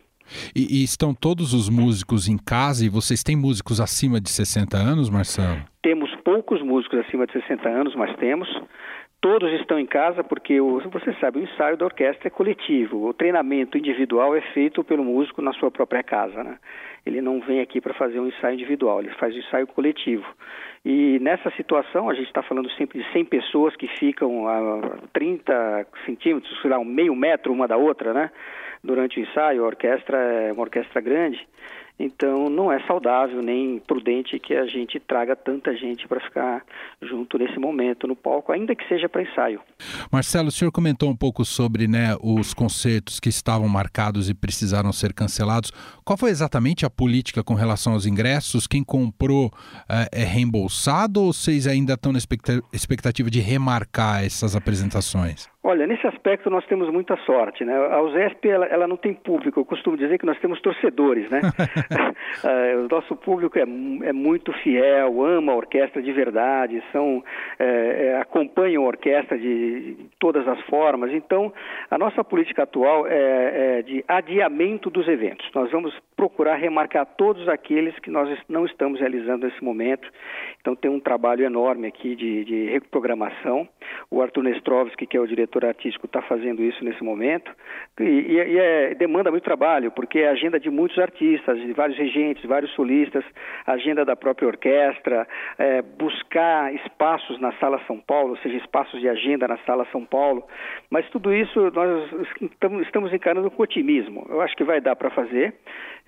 E, 0.55 0.81
e, 0.81 0.85
estão 0.85 1.15
todos 1.15 1.55
os 1.55 1.69
músicos 1.69 2.29
em 2.29 2.37
casa 2.37 2.85
e 2.85 2.89
vocês 2.89 3.23
têm 3.23 3.37
músicos 3.37 3.81
acima 3.81 4.21
de 4.21 4.31
60 4.31 4.77
anos, 4.77 5.11
Marcelo? 5.11 5.61
Temos 5.83 6.11
poucos 6.25 6.63
músicos 6.63 7.01
acima 7.01 7.27
de 7.27 7.33
60 7.33 7.69
anos, 7.69 7.95
mas 7.95 8.15
temos. 8.17 8.49
Todos 9.21 9.53
estão 9.61 9.79
em 9.79 9.87
casa 9.87 10.25
porque 10.25 10.61
o, 10.61 10.81
você 10.91 11.13
sabe, 11.21 11.39
o 11.39 11.43
ensaio 11.43 11.77
da 11.77 11.85
orquestra 11.85 12.29
é 12.29 12.31
coletivo. 12.31 13.07
O 13.07 13.13
treinamento 13.13 13.77
individual 13.77 14.35
é 14.35 14.41
feito 14.41 14.83
pelo 14.83 15.05
músico 15.05 15.43
na 15.43 15.53
sua 15.53 15.71
própria 15.71 16.03
casa, 16.03 16.43
né? 16.43 16.59
Ele 17.05 17.21
não 17.21 17.41
vem 17.41 17.61
aqui 17.61 17.81
para 17.81 17.93
fazer 17.95 18.19
um 18.19 18.27
ensaio 18.27 18.55
individual, 18.55 19.01
ele 19.01 19.11
faz 19.11 19.35
um 19.35 19.39
ensaio 19.39 19.67
coletivo. 19.67 20.25
E 20.85 21.19
nessa 21.21 21.51
situação, 21.51 22.09
a 22.09 22.15
gente 22.15 22.29
está 22.29 22.43
falando 22.43 22.71
sempre 22.73 23.03
de 23.03 23.13
100 23.13 23.27
pessoas 23.27 23.77
que 23.77 23.87
ficam 23.87 24.49
a 24.49 24.99
30 25.13 25.87
centímetros, 26.07 26.59
sei 26.63 26.71
lá, 26.71 26.79
um 26.79 26.85
meio 26.85 27.15
metro 27.15 27.53
uma 27.53 27.69
da 27.69 27.77
outra, 27.77 28.15
né? 28.15 28.31
Durante 28.83 29.21
o 29.21 29.23
ensaio, 29.23 29.65
a 29.65 29.67
orquestra 29.67 30.17
é 30.17 30.53
uma 30.53 30.63
orquestra 30.63 31.01
grande. 31.01 31.47
Então, 32.03 32.49
não 32.49 32.73
é 32.73 32.81
saudável 32.87 33.43
nem 33.43 33.79
prudente 33.79 34.39
que 34.39 34.55
a 34.55 34.65
gente 34.65 34.99
traga 34.99 35.37
tanta 35.37 35.77
gente 35.77 36.09
para 36.09 36.19
ficar 36.19 36.65
junto 37.03 37.37
nesse 37.37 37.59
momento 37.59 38.09
no 38.09 38.17
palco, 38.17 38.51
ainda 38.53 38.75
que 38.75 38.89
seja 38.89 39.07
para 39.07 39.21
ensaio. 39.21 39.61
Marcelo, 40.11 40.49
o 40.49 40.51
senhor 40.51 40.73
comentou 40.73 41.11
um 41.11 41.17
pouco 41.17 41.45
sobre 41.45 41.87
né, 41.87 42.17
os 42.23 42.55
concertos 42.55 43.21
que 43.21 43.29
estavam 43.29 43.69
marcados 43.69 44.31
e 44.31 44.35
precisaram 44.35 44.91
ser 44.93 45.13
cancelados. 45.13 45.71
Qual 46.03 46.17
foi 46.17 46.31
exatamente 46.31 46.87
a 46.87 46.91
política 46.91 47.45
com 47.45 47.53
relação 47.53 47.93
aos 47.93 48.07
ingressos? 48.07 48.67
Quem 48.67 48.83
comprou 48.83 49.51
é, 49.87 50.23
é 50.23 50.25
reembolsado 50.25 51.21
ou 51.23 51.35
vocês 51.35 51.67
ainda 51.67 51.93
estão 51.93 52.13
na 52.13 52.19
expectativa 52.73 53.31
de 53.31 53.41
remarcar 53.41 54.25
essas 54.25 54.57
apresentações? 54.57 55.51
Olha, 55.63 55.87
nesse 55.87 56.07
aspecto 56.07 56.49
nós 56.49 56.65
temos 56.67 56.91
muita 56.91 57.19
sorte, 57.19 57.67
né? 57.67 57.77
A 57.77 58.01
USESP, 58.01 58.49
ela, 58.49 58.65
ela 58.67 58.89
não 58.89 58.97
tem 58.97 59.13
público, 59.13 59.61
eu 59.61 59.65
costumo 59.65 59.95
dizer 59.95 60.19
que 60.19 60.25
nós 60.25 60.39
temos 60.39 60.59
torcedores, 60.63 61.29
né? 61.31 61.41
uh, 61.91 62.85
o 62.85 62.89
nosso 62.89 63.17
público 63.17 63.59
é, 63.59 63.63
é, 63.63 64.13
muito 64.13 64.53
fiel, 64.63 65.25
ama 65.25 65.53
a 65.53 65.57
orquestra 65.57 66.01
de 66.03 66.13
verdade, 66.13 66.83
são, 66.93 67.23
é, 67.59 67.65
é, 67.65 68.21
acompanham 68.21 68.85
a 68.85 68.89
orquestra 68.89 69.39
de, 69.39 69.95
de, 69.95 70.07
todas 70.19 70.47
as 70.47 70.61
formas, 70.63 71.13
então 71.13 71.53
a 71.91 71.99
nossa 71.99 72.23
política 72.23 72.63
atual 72.63 73.07
é, 73.07 73.79
é 73.79 73.83
de 73.83 74.05
adiamento 74.07 74.91
dos 74.91 75.07
eventos. 75.09 75.49
Nós 75.55 75.71
vamos 75.71 75.95
procurar 76.21 76.57
remarcar 76.57 77.07
todos 77.17 77.49
aqueles 77.49 77.99
que 78.01 78.11
nós 78.11 78.29
não 78.47 78.67
estamos 78.67 79.01
realizando 79.01 79.47
nesse 79.47 79.65
momento, 79.65 80.07
então 80.61 80.77
tem 80.77 80.91
um 80.91 81.01
trabalho 81.01 81.43
enorme 81.47 81.87
aqui 81.87 82.15
de, 82.15 82.45
de 82.45 82.67
reprogramação, 82.67 83.67
o 84.11 84.21
Arthur 84.21 84.43
Nestrovski, 84.43 85.07
que 85.07 85.17
é 85.17 85.21
o 85.21 85.27
diretor 85.27 85.65
artístico 85.65 86.05
está 86.05 86.21
fazendo 86.21 86.63
isso 86.63 86.85
nesse 86.85 87.03
momento 87.03 87.51
e, 87.99 88.05
e 88.05 88.59
é, 88.59 88.95
demanda 88.97 89.31
muito 89.31 89.45
trabalho 89.45 89.91
porque 89.93 90.19
é 90.19 90.29
a 90.29 90.33
agenda 90.33 90.61
de 90.61 90.69
muitos 90.69 90.99
artistas, 90.99 91.59
de 91.59 91.73
vários 91.73 91.97
regentes, 91.97 92.45
vários 92.45 92.71
solistas, 92.73 93.25
agenda 93.67 94.05
da 94.05 94.15
própria 94.15 94.47
orquestra, 94.47 95.27
é, 95.57 95.81
buscar 95.81 96.75
espaços 96.75 97.41
na 97.41 97.53
Sala 97.53 97.81
São 97.87 97.99
Paulo, 97.99 98.33
ou 98.33 98.37
seja, 98.39 98.59
espaços 98.59 99.01
de 99.01 99.09
agenda 99.09 99.49
na 99.49 99.57
Sala 99.65 99.87
São 99.91 100.05
Paulo, 100.05 100.47
mas 100.91 101.09
tudo 101.09 101.33
isso 101.33 101.71
nós 101.71 102.11
estamos 102.83 103.11
encarando 103.15 103.51
com 103.51 103.63
otimismo. 103.63 104.27
Eu 104.29 104.43
acho 104.43 104.55
que 104.55 104.65
vai 104.65 104.83
dar 104.83 104.95
para 104.97 105.09
fazer. 105.09 105.55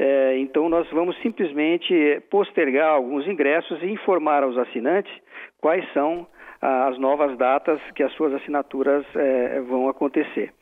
É, 0.04 0.36
então 0.38 0.68
nós 0.68 0.90
vamos 0.90 1.16
simplesmente 1.22 2.20
postergar 2.28 2.88
alguns 2.88 3.24
ingressos 3.28 3.80
e 3.84 3.86
informar 3.86 4.42
aos 4.42 4.58
assinantes 4.58 5.12
quais 5.60 5.84
são 5.92 6.26
as 6.60 6.98
novas 6.98 7.36
datas 7.38 7.80
que 7.94 8.02
as 8.02 8.12
suas 8.14 8.34
assinaturas 8.34 9.04
é, 9.14 9.60
vão 9.60 9.88
acontecer. 9.88 10.52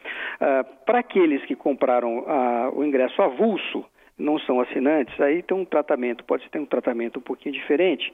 Uh, 0.41 0.85
Para 0.85 0.99
aqueles 1.01 1.43
que 1.45 1.55
compraram 1.55 2.25
o 2.75 2.85
ingresso 2.85 3.21
avulso, 3.21 3.85
não 4.19 4.39
são 4.41 4.61
assinantes, 4.61 5.19
aí 5.21 5.43
tem 5.43 5.57
um 5.57 5.65
tratamento, 5.65 6.25
pode 6.25 6.49
ter 6.51 6.59
um 6.59 6.67
tratamento 6.67 7.19
um 7.19 7.23
pouquinho 7.23 7.55
diferente. 7.55 8.13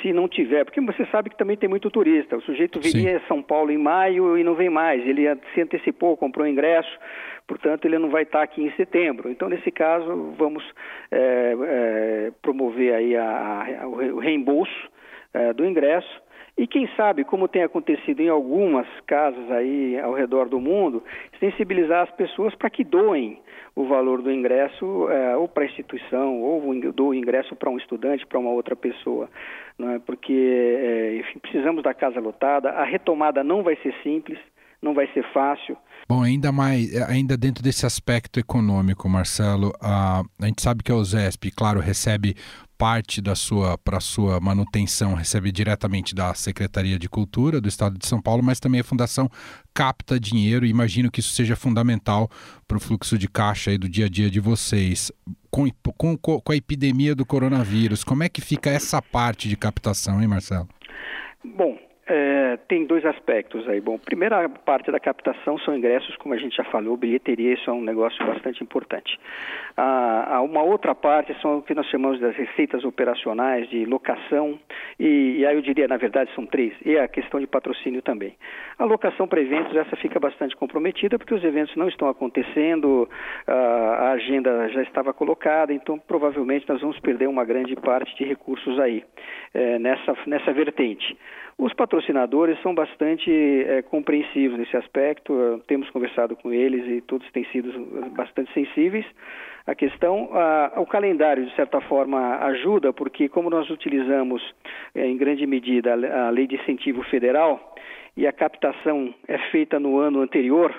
Se 0.00 0.12
não 0.12 0.28
tiver, 0.28 0.64
porque 0.64 0.80
você 0.80 1.04
sabe 1.06 1.30
que 1.30 1.36
também 1.36 1.56
tem 1.56 1.68
muito 1.68 1.90
turista. 1.90 2.36
O 2.36 2.42
sujeito 2.42 2.78
viria 2.80 3.16
a 3.16 3.26
São 3.26 3.42
Paulo 3.42 3.72
em 3.72 3.78
maio 3.78 4.38
e 4.38 4.44
não 4.44 4.54
vem 4.54 4.70
mais. 4.70 5.04
Ele 5.04 5.22
se 5.52 5.60
antecipou, 5.60 6.16
comprou 6.16 6.46
ingresso, 6.46 6.90
portanto 7.48 7.84
ele 7.84 7.98
não 7.98 8.08
vai 8.08 8.22
estar 8.22 8.42
aqui 8.42 8.62
em 8.62 8.70
setembro. 8.72 9.28
Então, 9.28 9.48
nesse 9.48 9.72
caso, 9.72 10.34
vamos 10.38 10.64
é, 11.10 11.56
é, 11.60 12.32
promover 12.40 12.94
aí 12.94 13.16
a, 13.16 13.82
a, 13.82 13.88
o 13.88 14.20
reembolso 14.20 14.90
é, 15.34 15.52
do 15.52 15.66
ingresso 15.66 16.22
e 16.56 16.66
quem 16.66 16.86
sabe, 16.96 17.24
como 17.24 17.48
tem 17.48 17.62
acontecido 17.62 18.20
em 18.20 18.28
algumas 18.28 18.86
casas 19.06 19.50
aí 19.50 19.98
ao 19.98 20.12
redor 20.12 20.48
do 20.48 20.60
mundo, 20.60 21.02
sensibilizar 21.40 22.02
as 22.02 22.10
pessoas 22.10 22.54
para 22.54 22.68
que 22.68 22.84
doem 22.84 23.40
o 23.74 23.86
valor 23.86 24.22
do 24.22 24.30
ingresso 24.30 25.08
é, 25.10 25.36
ou 25.36 25.48
para 25.48 25.64
a 25.64 25.66
instituição, 25.66 26.40
ou 26.42 26.62
do 26.92 27.14
ingresso 27.14 27.56
para 27.56 27.70
um 27.70 27.78
estudante, 27.78 28.26
para 28.26 28.38
uma 28.38 28.50
outra 28.50 28.76
pessoa. 28.76 29.28
Não 29.78 29.90
é? 29.90 29.98
Porque, 29.98 30.32
é, 30.32 31.16
enfim, 31.18 31.38
precisamos 31.38 31.82
da 31.82 31.94
casa 31.94 32.20
lotada, 32.20 32.70
a 32.70 32.84
retomada 32.84 33.42
não 33.42 33.62
vai 33.62 33.76
ser 33.76 33.94
simples, 34.02 34.38
não 34.82 34.92
vai 34.92 35.06
ser 35.14 35.24
fácil. 35.32 35.76
Bom, 36.08 36.22
ainda 36.22 36.52
mais, 36.52 36.94
ainda 37.08 37.36
dentro 37.36 37.62
desse 37.62 37.86
aspecto 37.86 38.38
econômico, 38.38 39.08
Marcelo, 39.08 39.72
a, 39.80 40.22
a 40.40 40.46
gente 40.46 40.60
sabe 40.60 40.82
que 40.82 40.92
a 40.92 40.96
USESP, 40.96 41.50
claro, 41.52 41.80
recebe 41.80 42.34
parte 42.82 43.22
da 43.22 43.36
sua 43.36 43.78
para 43.78 44.00
sua 44.00 44.40
manutenção 44.40 45.14
recebe 45.14 45.52
diretamente 45.52 46.16
da 46.16 46.34
Secretaria 46.34 46.98
de 46.98 47.08
Cultura 47.08 47.60
do 47.60 47.68
Estado 47.68 47.96
de 47.96 48.04
São 48.04 48.20
Paulo, 48.20 48.42
mas 48.42 48.58
também 48.58 48.80
a 48.80 48.84
fundação 48.84 49.30
capta 49.72 50.18
dinheiro 50.18 50.66
e 50.66 50.70
imagino 50.70 51.08
que 51.08 51.20
isso 51.20 51.32
seja 51.32 51.54
fundamental 51.54 52.28
para 52.66 52.76
o 52.76 52.80
fluxo 52.80 53.16
de 53.16 53.28
caixa 53.28 53.70
aí 53.70 53.78
do 53.78 53.88
dia 53.88 54.06
a 54.06 54.08
dia 54.08 54.28
de 54.28 54.40
vocês. 54.40 55.12
Com, 55.48 55.70
com, 55.96 56.16
com 56.18 56.52
a 56.52 56.56
epidemia 56.56 57.14
do 57.14 57.24
coronavírus, 57.24 58.02
como 58.02 58.24
é 58.24 58.28
que 58.28 58.40
fica 58.40 58.68
essa 58.68 59.00
parte 59.00 59.48
de 59.48 59.56
captação, 59.56 60.20
hein, 60.20 60.26
Marcelo? 60.26 60.68
Bom, 61.56 61.78
é, 62.14 62.58
tem 62.68 62.84
dois 62.84 63.06
aspectos 63.06 63.66
aí. 63.66 63.80
Bom, 63.80 63.96
primeira 63.96 64.46
parte 64.46 64.92
da 64.92 65.00
captação 65.00 65.56
são 65.60 65.74
ingressos, 65.74 66.14
como 66.16 66.34
a 66.34 66.36
gente 66.36 66.54
já 66.54 66.64
falou, 66.64 66.94
bilheteria, 66.94 67.54
isso 67.54 67.70
é 67.70 67.72
um 67.72 67.80
negócio 67.80 68.24
bastante 68.26 68.62
importante. 68.62 69.18
Ah, 69.76 70.40
uma 70.42 70.62
outra 70.62 70.94
parte 70.94 71.34
são 71.40 71.58
o 71.58 71.62
que 71.62 71.74
nós 71.74 71.86
chamamos 71.86 72.20
das 72.20 72.36
receitas 72.36 72.84
operacionais 72.84 73.66
de 73.70 73.86
locação, 73.86 74.58
e, 75.00 75.38
e, 75.38 75.46
aí 75.46 75.56
eu 75.56 75.62
diria, 75.62 75.88
na 75.88 75.96
verdade, 75.96 76.30
são 76.34 76.44
três, 76.44 76.74
e 76.84 76.98
a 76.98 77.08
questão 77.08 77.40
de 77.40 77.46
patrocínio 77.46 78.02
também. 78.02 78.36
A 78.78 78.84
locação 78.84 79.26
para 79.26 79.40
eventos, 79.40 79.74
essa 79.74 79.96
fica 79.96 80.20
bastante 80.20 80.54
comprometida, 80.54 81.18
porque 81.18 81.32
os 81.32 81.42
eventos 81.42 81.74
não 81.76 81.88
estão 81.88 82.08
acontecendo, 82.08 83.08
a 83.46 84.10
agenda 84.10 84.68
já 84.68 84.82
estava 84.82 85.14
colocada, 85.14 85.72
então 85.72 85.98
provavelmente 85.98 86.68
nós 86.68 86.82
vamos 86.82 87.00
perder 87.00 87.26
uma 87.28 87.44
grande 87.44 87.74
parte 87.76 88.14
de 88.16 88.24
recursos 88.24 88.78
aí, 88.78 89.02
é, 89.54 89.78
nessa, 89.78 90.14
nessa 90.26 90.52
vertente. 90.52 91.16
Os 91.62 91.72
patrocinadores 91.74 92.60
são 92.60 92.74
bastante 92.74 93.30
é, 93.30 93.82
compreensivos 93.82 94.58
nesse 94.58 94.76
aspecto, 94.76 95.62
temos 95.68 95.88
conversado 95.90 96.34
com 96.34 96.52
eles 96.52 96.84
e 96.88 97.00
todos 97.02 97.30
têm 97.30 97.44
sido 97.52 97.70
bastante 98.16 98.52
sensíveis 98.52 99.06
à 99.64 99.72
questão. 99.72 100.28
o 100.76 100.84
calendário, 100.86 101.46
de 101.46 101.54
certa 101.54 101.80
forma, 101.82 102.34
ajuda, 102.46 102.92
porque 102.92 103.28
como 103.28 103.48
nós 103.48 103.70
utilizamos 103.70 104.42
é, 104.92 105.06
em 105.06 105.16
grande 105.16 105.46
medida 105.46 105.92
a 105.92 106.30
lei 106.30 106.48
de 106.48 106.56
incentivo 106.56 107.00
federal 107.04 107.76
e 108.16 108.26
a 108.26 108.32
captação 108.32 109.14
é 109.28 109.38
feita 109.52 109.78
no 109.78 110.00
ano 110.00 110.20
anterior, 110.20 110.74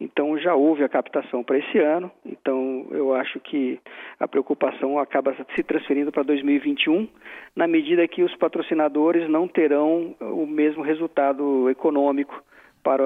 então 0.00 0.36
já 0.38 0.54
houve 0.54 0.82
a 0.82 0.88
captação 0.88 1.42
para 1.44 1.58
esse 1.58 1.78
ano, 1.78 2.10
então 2.26 2.86
eu 2.90 3.14
acho 3.14 3.38
que 3.40 3.78
a 4.18 4.26
preocupação 4.26 4.98
acaba 4.98 5.34
se 5.54 5.62
transferindo 5.62 6.10
para 6.10 6.22
2021, 6.24 7.08
na 7.54 7.66
medida 7.66 8.06
que 8.08 8.22
os 8.22 8.34
patrocinadores 8.36 9.28
não 9.28 9.46
terão 9.46 10.14
o 10.20 10.46
mesmo 10.46 10.82
resultado 10.82 11.70
econômico 11.70 12.42
para 12.82 13.04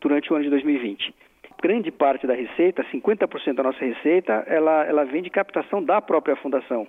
durante 0.00 0.32
o 0.32 0.36
ano 0.36 0.44
de 0.44 0.50
2020. 0.50 1.14
Grande 1.62 1.90
parte 1.90 2.26
da 2.26 2.34
receita, 2.34 2.84
50% 2.84 3.54
da 3.54 3.62
nossa 3.62 3.84
receita, 3.84 4.44
ela, 4.46 4.84
ela 4.84 5.04
vem 5.04 5.22
de 5.22 5.30
captação 5.30 5.82
da 5.82 6.00
própria 6.00 6.36
fundação, 6.36 6.86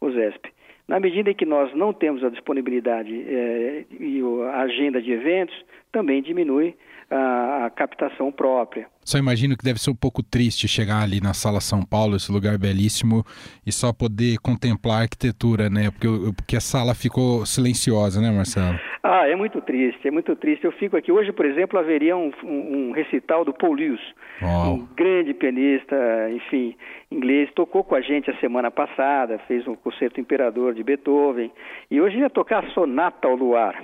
o 0.00 0.10
ZESP. 0.10 0.50
Na 0.86 0.98
medida 0.98 1.30
em 1.30 1.34
que 1.34 1.44
nós 1.44 1.72
não 1.74 1.92
temos 1.92 2.24
a 2.24 2.30
disponibilidade 2.30 3.12
eh, 3.12 3.84
e 4.00 4.22
a 4.52 4.60
agenda 4.60 5.02
de 5.02 5.12
eventos, 5.12 5.54
também 5.92 6.22
diminui 6.22 6.74
a, 7.10 7.66
a, 7.66 7.70
captação 7.70 8.30
própria. 8.30 8.86
Só 9.04 9.18
imagino 9.18 9.56
que 9.56 9.64
deve 9.64 9.80
ser 9.80 9.90
um 9.90 9.94
pouco 9.94 10.22
triste 10.22 10.68
chegar 10.68 11.02
ali 11.02 11.20
na 11.20 11.32
Sala 11.32 11.60
São 11.60 11.82
Paulo, 11.82 12.16
esse 12.16 12.30
lugar 12.30 12.58
belíssimo, 12.58 13.24
e 13.66 13.72
só 13.72 13.92
poder 13.92 14.38
contemplar 14.38 14.98
a 14.98 15.02
arquitetura, 15.02 15.70
né? 15.70 15.90
Porque, 15.90 16.08
porque 16.36 16.56
a 16.56 16.60
sala 16.60 16.94
ficou 16.94 17.46
silenciosa, 17.46 18.20
né, 18.20 18.30
Marcelo? 18.30 18.78
Ah, 19.02 19.26
é 19.26 19.34
muito 19.34 19.60
triste, 19.62 20.06
é 20.06 20.10
muito 20.10 20.36
triste. 20.36 20.64
Eu 20.64 20.72
fico 20.72 20.96
aqui. 20.96 21.10
Hoje, 21.10 21.32
por 21.32 21.46
exemplo, 21.46 21.78
haveria 21.78 22.14
um, 22.16 22.30
um, 22.44 22.88
um 22.88 22.92
recital 22.92 23.44
do 23.44 23.54
Paul 23.54 23.72
Lewis, 23.72 24.00
um 24.42 24.86
grande 24.94 25.32
pianista, 25.32 25.96
enfim, 26.30 26.76
inglês. 27.10 27.50
Tocou 27.54 27.82
com 27.82 27.94
a 27.94 28.02
gente 28.02 28.30
a 28.30 28.36
semana 28.38 28.70
passada, 28.70 29.38
fez 29.48 29.66
um 29.66 29.74
concerto 29.74 30.20
Imperador 30.20 30.74
de 30.74 30.82
Beethoven. 30.82 31.50
E 31.90 32.00
hoje 32.00 32.18
ia 32.18 32.28
tocar 32.28 32.64
a 32.64 32.70
Sonata 32.70 33.26
ao 33.26 33.34
Luar. 33.34 33.82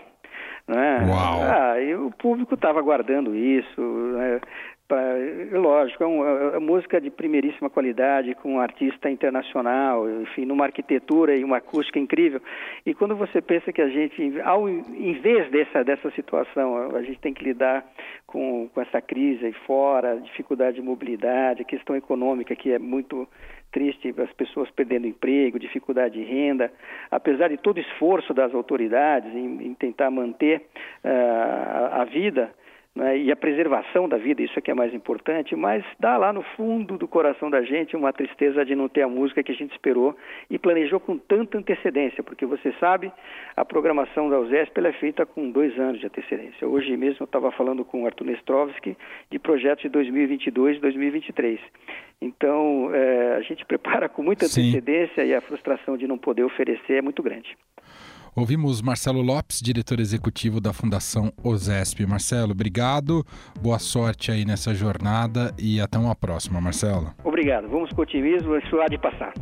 Né? 0.66 1.06
Uau. 1.06 1.42
Ah, 1.42 1.80
e 1.80 1.94
o 1.94 2.10
público 2.10 2.54
estava 2.54 2.78
aguardando 2.78 3.34
isso. 3.36 3.80
Né? 3.80 4.40
Pra, 4.86 5.00
lógico, 5.52 6.04
é, 6.04 6.06
um, 6.06 6.26
é, 6.26 6.56
é, 6.56 6.58
música 6.58 7.00
de 7.00 7.10
primeiríssima 7.10 7.70
qualidade, 7.70 8.34
com 8.34 8.56
um 8.56 8.60
artista 8.60 9.08
internacional, 9.08 10.06
enfim, 10.20 10.44
numa 10.44 10.66
arquitetura 10.66 11.34
e 11.34 11.42
uma 11.42 11.56
acústica 11.56 11.98
incrível. 11.98 12.40
E 12.84 12.92
quando 12.92 13.16
você 13.16 13.40
pensa 13.40 13.72
que 13.72 13.80
a 13.80 13.88
gente, 13.88 14.38
ao, 14.42 14.68
em 14.68 15.14
vez 15.22 15.50
dessa, 15.50 15.82
dessa 15.82 16.10
situação, 16.10 16.94
a 16.94 17.02
gente 17.02 17.18
tem 17.18 17.32
que 17.32 17.42
lidar 17.42 17.82
com, 18.26 18.68
com 18.74 18.80
essa 18.82 19.00
crise 19.00 19.46
aí 19.46 19.54
fora, 19.66 20.20
dificuldade 20.20 20.76
de 20.76 20.82
mobilidade, 20.82 21.64
questão 21.64 21.96
econômica 21.96 22.54
que 22.54 22.70
é 22.70 22.78
muito 22.78 23.26
triste, 23.72 24.14
as 24.18 24.32
pessoas 24.34 24.70
perdendo 24.70 25.06
emprego, 25.06 25.58
dificuldade 25.58 26.14
de 26.14 26.24
renda, 26.24 26.70
apesar 27.10 27.48
de 27.48 27.56
todo 27.56 27.80
esforço 27.80 28.32
das 28.32 28.54
autoridades 28.54 29.34
em, 29.34 29.66
em 29.66 29.74
tentar 29.74 30.10
manter 30.10 30.62
uh, 31.02 32.00
a 32.00 32.04
vida, 32.04 32.52
né, 32.94 33.18
e 33.18 33.32
a 33.32 33.36
preservação 33.36 34.08
da 34.08 34.16
vida, 34.16 34.40
isso 34.40 34.56
é 34.56 34.62
que 34.62 34.70
é 34.70 34.74
mais 34.74 34.94
importante, 34.94 35.56
mas 35.56 35.84
dá 35.98 36.16
lá 36.16 36.32
no 36.32 36.42
fundo 36.56 36.96
do 36.96 37.08
coração 37.08 37.50
da 37.50 37.60
gente 37.62 37.96
uma 37.96 38.12
tristeza 38.12 38.64
de 38.64 38.76
não 38.76 38.88
ter 38.88 39.02
a 39.02 39.08
música 39.08 39.42
que 39.42 39.50
a 39.50 39.54
gente 39.54 39.72
esperou 39.72 40.16
e 40.48 40.58
planejou 40.58 41.00
com 41.00 41.18
tanta 41.18 41.58
antecedência, 41.58 42.22
porque 42.22 42.46
você 42.46 42.72
sabe, 42.78 43.10
a 43.56 43.64
programação 43.64 44.30
da 44.30 44.38
USESP 44.38 44.80
é 44.86 44.92
feita 44.92 45.26
com 45.26 45.50
dois 45.50 45.76
anos 45.78 45.98
de 45.98 46.06
antecedência. 46.06 46.68
Hoje 46.68 46.96
mesmo 46.96 47.22
eu 47.22 47.24
estava 47.24 47.50
falando 47.50 47.84
com 47.84 48.02
o 48.04 48.06
Arthur 48.06 48.26
Nestrovski 48.26 48.96
de 49.28 49.38
projetos 49.40 49.82
de 49.82 49.88
2022 49.88 50.76
e 50.76 50.80
2023. 50.80 51.60
Então, 52.20 52.90
é, 52.94 53.36
a 53.36 53.40
gente 53.40 53.64
prepara 53.66 54.08
com 54.08 54.22
muita 54.22 54.46
antecedência 54.46 55.24
Sim. 55.24 55.30
e 55.30 55.34
a 55.34 55.40
frustração 55.40 55.96
de 55.96 56.06
não 56.06 56.16
poder 56.16 56.44
oferecer 56.44 56.94
é 56.94 57.02
muito 57.02 57.22
grande. 57.22 57.56
Ouvimos 58.36 58.82
Marcelo 58.82 59.22
Lopes, 59.22 59.60
diretor 59.60 60.00
executivo 60.00 60.60
da 60.60 60.72
Fundação 60.72 61.32
OSESP. 61.40 62.04
Marcelo, 62.04 62.50
obrigado, 62.50 63.24
boa 63.62 63.78
sorte 63.78 64.32
aí 64.32 64.44
nessa 64.44 64.74
jornada 64.74 65.54
e 65.56 65.80
até 65.80 65.96
uma 65.96 66.16
próxima, 66.16 66.60
Marcelo. 66.60 67.14
Obrigado, 67.22 67.68
vamos 67.68 67.90
com 67.92 68.02
otimismo, 68.02 68.56
isso 68.56 68.80
há 68.80 68.86
de 68.86 68.98
passar. 68.98 69.32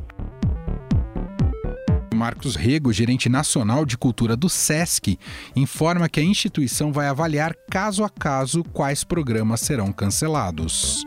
Marcos 2.15 2.55
Rego, 2.55 2.93
gerente 2.93 3.31
nacional 3.31 3.87
de 3.87 3.97
cultura 3.97 4.37
do 4.37 4.51
SESC, 4.51 5.19
informa 5.57 6.07
que 6.07 6.21
a 6.21 6.23
instituição 6.23 6.93
vai 6.93 7.09
avaliar 7.09 7.55
caso 7.71 8.05
a 8.05 8.11
caso 8.11 8.63
quais 8.75 9.03
programas 9.05 9.61
serão 9.61 9.91
cancelados. 9.91 11.03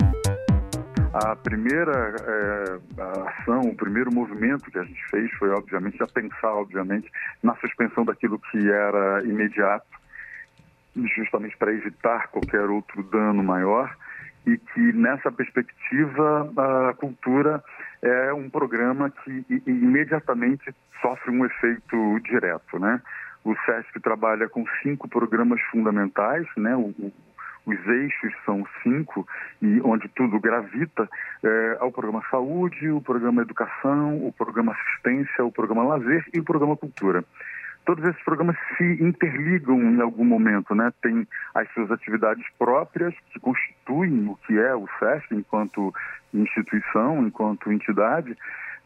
A 1.15 1.33
primeira 1.33 2.13
é, 2.27 3.01
a 3.01 3.29
ação, 3.29 3.61
o 3.61 3.75
primeiro 3.75 4.13
movimento 4.13 4.69
que 4.69 4.77
a 4.77 4.83
gente 4.83 5.01
fez 5.09 5.31
foi, 5.35 5.49
obviamente, 5.49 6.03
a 6.03 6.07
pensar, 6.07 6.51
obviamente, 6.51 7.09
na 7.41 7.55
suspensão 7.55 8.03
daquilo 8.03 8.37
que 8.37 8.69
era 8.69 9.23
imediato, 9.23 9.87
justamente 11.15 11.55
para 11.55 11.71
evitar 11.71 12.27
qualquer 12.27 12.69
outro 12.69 13.01
dano 13.01 13.41
maior 13.41 13.95
e 14.45 14.57
que 14.57 14.91
nessa 14.91 15.31
perspectiva 15.31 16.51
a 16.89 16.93
cultura 16.95 17.63
é 18.01 18.33
um 18.33 18.49
programa 18.49 19.09
que 19.09 19.45
imediatamente 19.65 20.75
sofre 21.01 21.31
um 21.31 21.45
efeito 21.45 22.19
direto, 22.25 22.77
né? 22.77 23.01
O 23.45 23.55
SESC 23.65 24.01
trabalha 24.01 24.49
com 24.49 24.65
cinco 24.83 25.07
programas 25.07 25.61
fundamentais, 25.71 26.45
né? 26.57 26.75
O, 26.75 26.93
os 27.65 27.87
eixos 27.87 28.33
são 28.45 28.65
cinco, 28.83 29.27
e 29.61 29.81
onde 29.81 30.07
tudo 30.09 30.39
gravita, 30.39 31.09
é, 31.43 31.77
ao 31.79 31.91
programa 31.91 32.23
Saúde, 32.29 32.89
o 32.89 33.01
programa 33.01 33.41
Educação, 33.41 34.25
o 34.25 34.31
programa 34.31 34.73
Assistência, 34.73 35.43
o 35.43 35.51
programa 35.51 35.83
Lazer 35.83 36.25
e 36.33 36.39
o 36.39 36.43
programa 36.43 36.77
Cultura. 36.77 37.23
Todos 37.85 38.03
esses 38.05 38.23
programas 38.23 38.55
se 38.77 38.83
interligam 39.01 39.79
em 39.79 40.01
algum 40.01 40.25
momento, 40.25 40.73
né? 40.73 40.91
Tem 41.01 41.27
as 41.53 41.71
suas 41.73 41.91
atividades 41.91 42.45
próprias, 42.57 43.13
que 43.31 43.39
constituem 43.39 44.27
o 44.27 44.35
que 44.47 44.57
é 44.57 44.75
o 44.75 44.87
SESC 44.99 45.35
enquanto 45.35 45.93
instituição, 46.33 47.25
enquanto 47.25 47.71
entidade, 47.71 48.35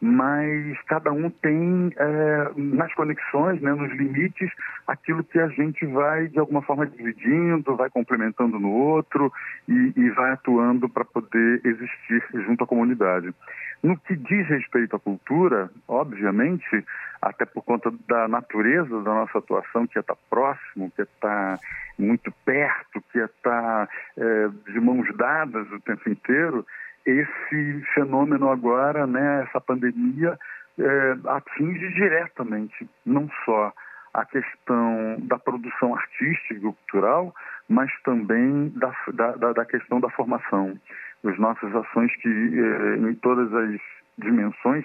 mas 0.00 0.80
cada 0.86 1.12
um 1.12 1.28
tem 1.28 1.92
é, 1.96 2.50
nas 2.56 2.92
conexões, 2.94 3.60
né, 3.60 3.74
nos 3.74 3.92
limites, 3.92 4.50
aquilo 4.86 5.22
que 5.22 5.38
a 5.38 5.48
gente 5.48 5.84
vai 5.86 6.28
de 6.28 6.38
alguma 6.38 6.62
forma 6.62 6.86
dividindo, 6.86 7.76
vai 7.76 7.90
complementando 7.90 8.58
no 8.58 8.70
outro 8.70 9.30
e, 9.68 9.92
e 9.94 10.10
vai 10.10 10.32
atuando 10.32 10.88
para 10.88 11.04
poder 11.04 11.60
existir 11.64 12.24
junto 12.46 12.64
à 12.64 12.66
comunidade. 12.66 13.34
No 13.82 13.96
que 13.96 14.14
diz 14.14 14.46
respeito 14.48 14.96
à 14.96 15.00
cultura, 15.00 15.70
obviamente, 15.88 16.84
até 17.22 17.46
por 17.46 17.62
conta 17.62 17.90
da 18.06 18.28
natureza 18.28 19.02
da 19.02 19.14
nossa 19.14 19.38
atuação, 19.38 19.86
que 19.86 19.98
é 19.98 20.00
estar 20.00 20.16
próximo, 20.28 20.90
que 20.94 21.00
é 21.00 21.04
estar 21.04 21.58
muito 21.98 22.30
perto, 22.44 23.02
que 23.10 23.20
é 23.20 23.24
estar 23.24 23.88
é, 24.18 24.48
de 24.70 24.80
mãos 24.80 25.06
dadas 25.16 25.70
o 25.72 25.80
tempo 25.80 26.10
inteiro, 26.10 26.66
esse 27.06 27.82
fenômeno 27.94 28.50
agora, 28.50 29.06
né, 29.06 29.44
essa 29.48 29.60
pandemia, 29.60 30.38
é, 30.78 31.16
atinge 31.28 31.88
diretamente 31.94 32.88
não 33.04 33.28
só 33.44 33.72
a 34.12 34.24
questão 34.24 35.16
da 35.20 35.38
produção 35.38 35.94
artística 35.94 36.54
e 36.54 36.60
cultural, 36.60 37.34
mas 37.68 37.90
também 38.02 38.72
da, 38.76 38.92
da, 39.14 39.52
da 39.52 39.64
questão 39.64 40.00
da 40.00 40.10
formação. 40.10 40.76
As 41.24 41.38
nossas 41.38 41.74
ações 41.74 42.14
que, 42.16 42.28
é, 42.28 42.96
em 42.96 43.14
todas 43.16 43.52
as 43.52 43.80
dimensões, 44.18 44.84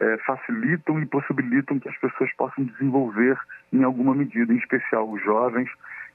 é, 0.00 0.16
facilitam 0.18 1.00
e 1.00 1.06
possibilitam 1.06 1.78
que 1.78 1.88
as 1.88 1.96
pessoas 1.98 2.32
possam 2.36 2.64
desenvolver 2.64 3.38
em 3.72 3.82
alguma 3.82 4.14
medida, 4.14 4.52
em 4.52 4.58
especial 4.58 5.08
os 5.10 5.22
jovens, 5.22 5.70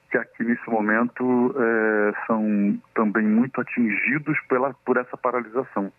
que 0.09 0.17
aqui 0.17 0.43
nesse 0.43 0.69
momento 0.69 1.55
é, 1.57 2.13
são 2.27 2.77
também 2.93 3.25
muito 3.25 3.59
atingidos 3.61 4.37
pela, 4.47 4.73
por 4.85 4.97
essa 4.97 5.17
paralisação. 5.17 5.91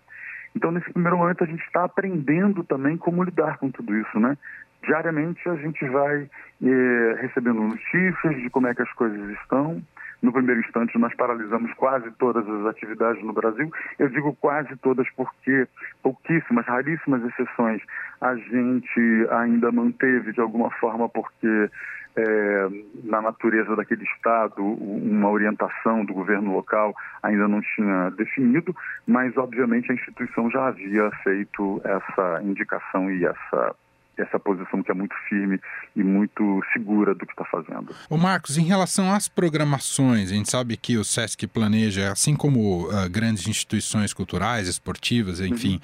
Então, 0.54 0.70
nesse 0.70 0.92
primeiro 0.92 1.16
momento, 1.16 1.42
a 1.42 1.46
gente 1.46 1.64
está 1.64 1.84
aprendendo 1.84 2.62
também 2.64 2.96
como 2.96 3.24
lidar 3.24 3.56
com 3.58 3.70
tudo 3.70 3.96
isso, 3.96 4.20
né? 4.20 4.36
Diariamente 4.82 5.48
a 5.48 5.56
gente 5.56 5.82
vai 5.88 6.28
é, 6.62 7.16
recebendo 7.20 7.62
notícias 7.62 8.36
de 8.36 8.50
como 8.50 8.66
é 8.66 8.74
que 8.74 8.82
as 8.82 8.92
coisas 8.92 9.30
estão. 9.40 9.82
No 10.22 10.32
primeiro 10.32 10.60
instante, 10.60 10.96
nós 10.98 11.12
paralisamos 11.16 11.72
quase 11.74 12.10
todas 12.12 12.48
as 12.48 12.66
atividades 12.66 13.22
no 13.24 13.32
Brasil. 13.32 13.70
Eu 13.98 14.08
digo 14.08 14.36
quase 14.40 14.74
todas 14.76 15.08
porque 15.16 15.66
pouquíssimas, 16.02 16.64
raríssimas 16.64 17.24
exceções 17.24 17.82
a 18.20 18.36
gente 18.36 19.26
ainda 19.30 19.72
manteve 19.72 20.32
de 20.32 20.40
alguma 20.40 20.70
forma, 20.70 21.08
porque 21.08 21.68
é, 22.16 22.68
na 23.04 23.20
natureza 23.20 23.74
daquele 23.74 24.04
Estado, 24.04 24.62
uma 24.62 25.28
orientação 25.28 26.04
do 26.04 26.12
governo 26.12 26.52
local 26.52 26.94
ainda 27.22 27.48
não 27.48 27.60
tinha 27.60 28.10
definido, 28.10 28.74
mas 29.06 29.36
obviamente 29.36 29.90
a 29.90 29.94
instituição 29.94 30.50
já 30.50 30.68
havia 30.68 31.10
feito 31.24 31.80
essa 31.84 32.42
indicação 32.42 33.10
e 33.10 33.24
essa 33.24 33.74
essa 34.16 34.38
posição 34.38 34.82
que 34.82 34.90
é 34.90 34.94
muito 34.94 35.14
firme 35.28 35.60
e 35.96 36.02
muito 36.02 36.62
segura 36.72 37.14
do 37.14 37.26
que 37.26 37.32
está 37.32 37.44
fazendo. 37.44 37.94
O 38.10 38.16
Marcos, 38.16 38.58
em 38.58 38.64
relação 38.64 39.12
às 39.12 39.28
programações, 39.28 40.30
a 40.30 40.34
gente 40.34 40.50
sabe 40.50 40.76
que 40.76 40.96
o 40.96 41.04
SESC 41.04 41.46
planeja, 41.46 42.12
assim 42.12 42.36
como 42.36 42.86
uh, 42.88 43.08
grandes 43.10 43.46
instituições 43.48 44.12
culturais, 44.12 44.68
esportivas, 44.68 45.40
enfim, 45.40 45.80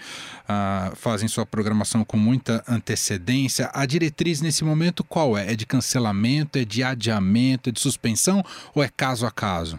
uhum. 0.48 0.92
uh, 0.92 0.96
fazem 0.96 1.28
sua 1.28 1.46
programação 1.46 2.04
com 2.04 2.16
muita 2.16 2.62
antecedência. 2.68 3.70
A 3.72 3.86
diretriz 3.86 4.42
nesse 4.42 4.64
momento 4.64 5.02
qual 5.02 5.36
é? 5.36 5.52
É 5.52 5.56
de 5.56 5.66
cancelamento, 5.66 6.58
é 6.58 6.64
de 6.64 6.82
adiamento, 6.82 7.70
é 7.70 7.72
de 7.72 7.80
suspensão 7.80 8.42
ou 8.74 8.82
é 8.82 8.88
caso 8.88 9.26
a 9.26 9.30
caso? 9.30 9.78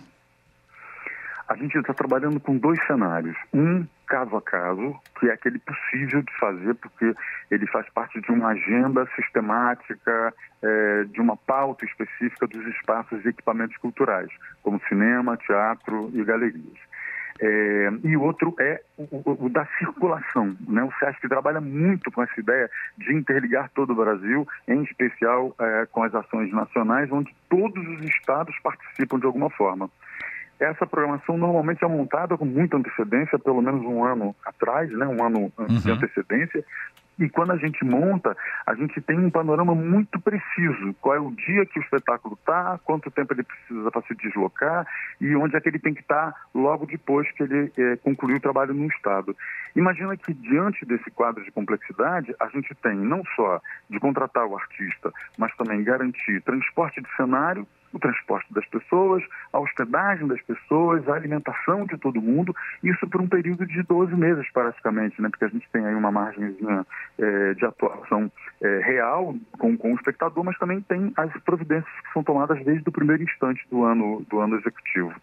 A 1.48 1.56
gente 1.56 1.76
está 1.78 1.94
trabalhando 1.94 2.40
com 2.40 2.56
dois 2.58 2.80
cenários. 2.86 3.36
Um 3.52 3.84
caso 4.10 4.36
a 4.36 4.42
caso, 4.42 5.00
que 5.20 5.30
é 5.30 5.34
aquele 5.34 5.60
possível 5.60 6.22
de 6.22 6.38
fazer, 6.38 6.74
porque 6.76 7.16
ele 7.52 7.68
faz 7.68 7.88
parte 7.92 8.20
de 8.20 8.32
uma 8.32 8.50
agenda 8.50 9.08
sistemática, 9.16 10.34
é, 10.62 11.04
de 11.06 11.22
uma 11.22 11.38
pauta 11.38 11.86
específica 11.86 12.48
dos 12.48 12.66
espaços 12.68 13.24
e 13.24 13.30
equipamentos 13.30 13.78
culturais, 13.78 14.30
como 14.64 14.82
cinema, 14.90 15.38
teatro 15.38 16.10
e 16.14 16.24
galerias. 16.24 16.90
É, 17.42 17.90
e 18.04 18.18
outro 18.18 18.54
é 18.60 18.82
o, 18.98 19.46
o, 19.46 19.50
da 19.50 19.66
circulação. 19.78 20.58
Né? 20.68 20.84
O 20.84 20.92
SESC 21.00 21.30
trabalha 21.30 21.62
muito 21.62 22.12
com 22.12 22.22
essa 22.22 22.38
ideia 22.38 22.70
de 22.98 23.14
interligar 23.14 23.70
todo 23.74 23.92
o 23.92 23.96
Brasil, 23.96 24.46
em 24.68 24.84
especial 24.84 25.56
é, 25.58 25.88
com 25.90 26.04
as 26.04 26.14
ações 26.14 26.52
nacionais, 26.52 27.10
onde 27.10 27.34
todos 27.48 27.88
os 27.88 28.02
estados 28.10 28.54
participam 28.60 29.20
de 29.20 29.26
alguma 29.26 29.50
forma. 29.50 29.90
Essa 30.60 30.86
programação 30.86 31.38
normalmente 31.38 31.84
é 31.84 31.88
montada 31.88 32.38
com 32.38 32.46
muita 32.46 32.76
antecedência, 32.76 33.40
pelo 33.40 33.62
menos 33.62 33.82
um 33.86 34.04
ano 34.04 34.36
atrás, 34.46 34.92
né, 34.92 35.08
um 35.08 35.24
ano 35.24 35.52
uhum. 35.58 35.68
de 35.68 35.92
antecedência. 35.92 36.66
E 37.20 37.30
quando 37.30 37.52
a 37.52 37.58
gente 37.58 37.84
monta, 37.84 38.36
a 38.66 38.74
gente 38.74 39.02
tem 39.02 39.20
um 39.20 39.30
panorama 39.30 39.76
muito 39.76 40.20
preciso. 40.22 40.94
Qual 41.02 41.16
é 41.16 41.20
o 41.20 41.32
dia 41.32 41.66
que 41.66 41.78
o 41.78 41.82
espetáculo 41.82 42.36
está, 42.40 42.80
quanto 42.86 43.12
tempo 43.12 43.34
ele 43.34 43.44
precisa 43.44 43.92
para 43.92 44.02
se 44.04 44.16
deslocar 44.16 44.88
e 45.20 45.36
onde 45.36 45.56
é 45.56 45.60
que 45.60 45.68
ele 45.68 45.80
tem 45.80 45.94
que 45.94 46.00
estar 46.00 46.32
tá 46.32 46.38
logo 46.56 46.86
depois 46.86 47.30
que 47.34 47.44
ele 47.44 47.72
é, 47.78 47.98
concluir 47.98 48.36
o 48.36 48.40
trabalho 48.40 48.74
no 48.74 48.86
Estado. 48.88 49.36
Imagina 49.76 50.16
que 50.16 50.34
diante 50.34 50.86
desse 50.86 51.12
quadro 51.12 51.44
de 51.44 51.52
complexidade, 51.52 52.34
a 52.40 52.48
gente 52.48 52.74
tem 52.76 52.96
não 52.96 53.22
só 53.36 53.62
de 53.90 54.00
contratar 54.00 54.46
o 54.46 54.58
artista, 54.58 55.12
mas 55.38 55.54
também 55.58 55.84
garantir 55.84 56.42
transporte 56.44 57.02
de 57.02 57.16
cenário, 57.18 57.68
o 57.94 58.00
transporte 58.00 58.54
das 58.54 58.66
pessoas, 58.68 59.24
a 59.52 59.60
hospedagem 59.60 60.28
das 60.28 60.42
pessoas, 60.42 61.08
a 61.08 61.14
alimentação 61.14 61.86
de 61.86 61.98
todo 61.98 62.22
mundo, 62.22 62.56
isso 62.84 63.08
por 63.08 63.22
um 63.22 63.28
período 63.28 63.66
de 63.66 63.82
12 63.84 64.16
meses 64.16 64.50
praticamente, 64.52 65.22
né? 65.22 65.30
porque 65.30 65.46
a 65.46 65.50
gente 65.50 65.68
tem 65.72 65.86
aí 65.86 65.96
uma 65.96 66.12
margem 66.12 66.56
é, 67.18 67.54
de 67.54 67.66
atuação 67.66 68.32
é, 68.62 68.80
real 68.80 69.36
com, 69.58 69.78
com 69.78 69.92
o 69.94 69.96
espectador, 69.96 70.44
mas 70.44 70.58
também 70.58 70.82
tem 70.82 71.12
as 71.18 71.32
providências 71.44 71.94
que 72.04 72.14
são 72.14 72.24
tomadas 72.24 72.64
desde 72.64 72.88
o 72.88 72.92
primeiro 72.92 73.24
instante 73.24 73.66
do 73.70 73.84
ano, 73.84 74.26
do 74.30 74.40
ano 74.40 74.58
executivo. 74.58 75.14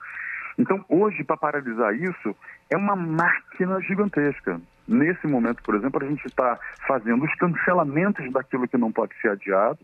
Então, 0.59 0.85
hoje, 0.89 1.23
para 1.23 1.37
paralisar 1.37 1.95
isso, 1.95 2.35
é 2.71 2.77
uma 2.77 2.97
máquina 2.97 3.81
gigantesca. 3.83 4.61
Nesse 4.89 5.27
momento, 5.27 5.63
por 5.63 5.75
exemplo, 5.75 6.03
a 6.03 6.09
gente 6.09 6.25
está 6.27 6.59
fazendo 6.87 7.25
os 7.25 7.35
cancelamentos 7.35 8.31
daquilo 8.33 8.69
que 8.69 8.79
não 8.79 8.91
pode 8.91 9.15
ser 9.21 9.31
adiado, 9.31 9.79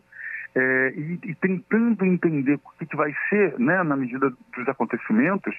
é, 0.55 0.93
e, 0.97 1.19
e, 1.25 1.35
tentando 1.37 2.05
entender 2.05 2.55
o 2.55 2.79
que, 2.79 2.87
que 2.87 2.97
vai 2.97 3.15
ser, 3.29 3.59
né, 3.59 3.83
na 3.83 3.97
medida 3.97 4.31
dos 4.31 4.69
acontecimentos, 4.69 5.55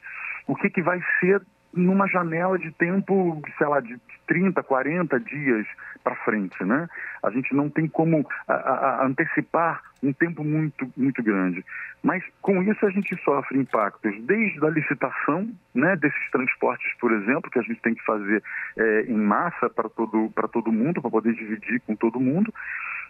o 0.48 0.56
que, 0.56 0.70
que 0.70 0.82
vai 0.82 1.02
ser 1.20 1.42
numa 1.74 2.08
janela 2.08 2.58
de 2.60 2.72
tempo, 2.72 3.42
sei 3.58 3.68
lá, 3.68 3.80
de 3.80 4.00
30, 4.28 4.62
40 4.62 5.20
dias 5.20 5.66
para 6.04 6.16
frente, 6.18 6.64
né? 6.64 6.88
A 7.24 7.32
gente 7.32 7.56
não 7.56 7.70
tem 7.70 7.88
como 7.88 8.28
a, 8.48 8.54
a, 8.54 9.06
antecipar 9.06 9.82
um 10.04 10.14
tempo 10.14 10.44
muito, 10.44 10.88
muito 10.96 11.24
grande. 11.24 11.66
Mas 12.04 12.24
com 12.42 12.62
isso 12.62 12.86
a 12.86 12.90
gente 12.90 13.16
sofre 13.24 13.58
impactos 13.58 14.14
desde 14.24 14.64
a 14.64 14.70
licitação, 14.70 15.50
né, 15.74 15.96
desses 15.96 16.32
transportes, 16.32 16.94
por 17.00 17.12
exemplo, 17.12 17.50
que 17.50 17.60
a 17.60 17.64
gente 17.64 17.82
tem 17.82 17.96
que 17.96 18.04
fazer 18.04 18.44
é, 18.78 19.06
em 19.08 19.18
massa 19.18 19.70
para 19.70 19.90
todo, 19.90 20.32
todo 20.52 20.72
mundo, 20.72 21.02
para 21.02 21.10
poder 21.10 21.34
dividir 21.34 21.82
com 21.88 21.96
todo 21.96 22.20
mundo, 22.20 22.54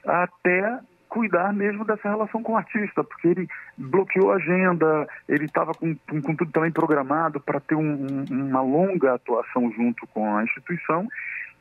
até 0.06 0.80
cuidar 1.13 1.54
mesmo 1.54 1.86
dessa 1.86 2.10
relação 2.10 2.41
com 2.41 2.54
o 2.54 2.58
artista, 2.58 3.04
porque 3.04 3.28
ele 3.28 3.47
bloqueou 3.78 4.32
a 4.32 4.38
agenda, 4.38 5.08
ele 5.30 5.45
estava 5.45 5.71
com, 5.71 5.95
com, 6.10 6.36
tudo 6.36 6.52
também 6.52 6.71
programado 6.71 7.39
para 7.39 7.60
ter 7.60 7.76
um, 7.76 8.26
uma 8.32 8.62
longa 8.62 9.13
atuação 9.13 9.71
junto 9.73 10.08
com 10.08 10.36
a 10.36 10.43
instituição. 10.43 11.08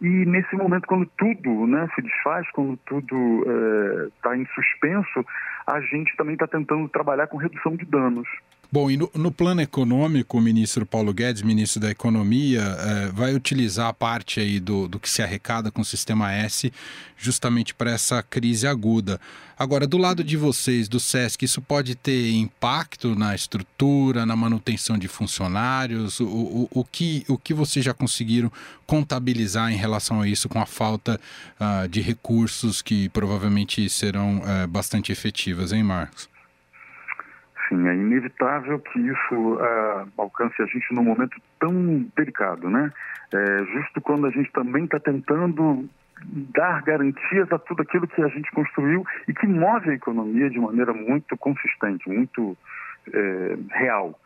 E 0.01 0.07
nesse 0.07 0.57
momento, 0.57 0.87
quando 0.87 1.05
tudo 1.19 1.67
né, 1.67 1.87
se 1.95 2.01
desfaz, 2.01 2.51
quando 2.53 2.79
tudo 2.79 3.45
está 4.17 4.35
é, 4.35 4.39
em 4.39 4.47
suspenso, 4.47 5.25
a 5.67 5.81
gente 5.81 6.17
também 6.17 6.33
está 6.33 6.47
tentando 6.47 6.89
trabalhar 6.89 7.27
com 7.27 7.37
redução 7.37 7.77
de 7.77 7.85
danos. 7.85 8.27
Bom, 8.73 8.91
e 8.91 8.97
no, 8.97 9.11
no, 9.15 9.31
plano 9.31 9.61
econômico, 9.61 10.39
o 10.39 10.41
ministro 10.41 10.87
Paulo 10.87 11.13
Guedes, 11.13 11.43
ministro 11.43 11.79
da 11.79 11.91
Economia, 11.91 12.63
eh, 12.63 13.11
vai 13.13 13.35
utilizar 13.35 13.89
a 13.89 13.93
parte 13.93 14.41
aí 14.41 14.59
do, 14.59 14.89
do 14.89 14.99
que 14.99 15.11
se 15.11 15.21
arrecada 15.21 15.71
com 15.71 15.83
o 15.83 15.85
Sistema 15.85 16.33
S 16.33 16.73
justamente 17.19 17.75
para 17.75 17.91
essa 17.91 18.23
crise 18.23 18.67
aguda. 18.67 19.21
Agora, 19.59 19.87
do 19.87 19.99
lado 19.99 20.25
de 20.25 20.39
vocês, 20.39 20.89
do 20.89 20.99
SESC, 20.99 21.45
isso 21.45 21.61
pode 21.61 21.95
ter 21.95 22.33
impacto 22.33 23.15
na 23.15 23.35
estrutura, 23.35 24.25
na 24.25 24.35
manutenção 24.35 24.97
de 24.97 25.07
funcionários? 25.07 26.19
O, 26.19 26.25
o, 26.25 26.69
o, 26.71 26.83
que, 26.83 27.27
o 27.29 27.37
que 27.37 27.53
vocês 27.53 27.85
já 27.85 27.93
conseguiram 27.93 28.51
contabilizar 28.87 29.71
em 29.71 29.77
relação 29.77 30.23
a 30.23 30.27
isso 30.27 30.49
com 30.49 30.59
a 30.59 30.67
falta 30.67 31.21
uh, 31.61 31.87
de 31.87 32.01
recursos 32.01 32.81
que 32.81 33.11
provavelmente 33.11 33.87
serão 33.91 34.39
uh, 34.39 34.67
bastante 34.67 35.13
efetivas, 35.13 35.73
hein, 35.73 35.83
Marcos? 35.83 36.32
Sim, 37.69 37.89
é 37.89 37.95
inevitável 37.95 38.79
que 38.79 38.99
isso 38.99 39.55
uh, 39.55 40.09
alcance 40.19 40.61
a 40.61 40.67
gente 40.67 40.93
num 40.93 41.05
momento 41.05 41.41
tão 41.59 42.07
delicado, 42.17 42.69
né? 42.69 42.93
É, 43.33 43.65
justo 43.73 44.01
quando 44.01 44.27
a 44.27 44.31
gente 44.31 44.51
também 44.53 44.85
está 44.85 44.99
tentando 44.99 45.89
dar 46.25 46.83
garantias 46.83 47.51
a 47.53 47.59
tudo 47.59 47.83
aquilo 47.83 48.07
que 48.07 48.23
a 48.23 48.29
gente 48.29 48.51
construiu 48.53 49.05
e 49.27 49.33
que 49.33 49.47
move 49.47 49.91
a 49.91 49.95
economia 49.95 50.51
de 50.51 50.59
maneira 50.59 50.93
muito 50.93 51.37
consistente, 51.37 52.09
muito 52.09 52.57
é, 53.13 53.57
real. 53.71 54.19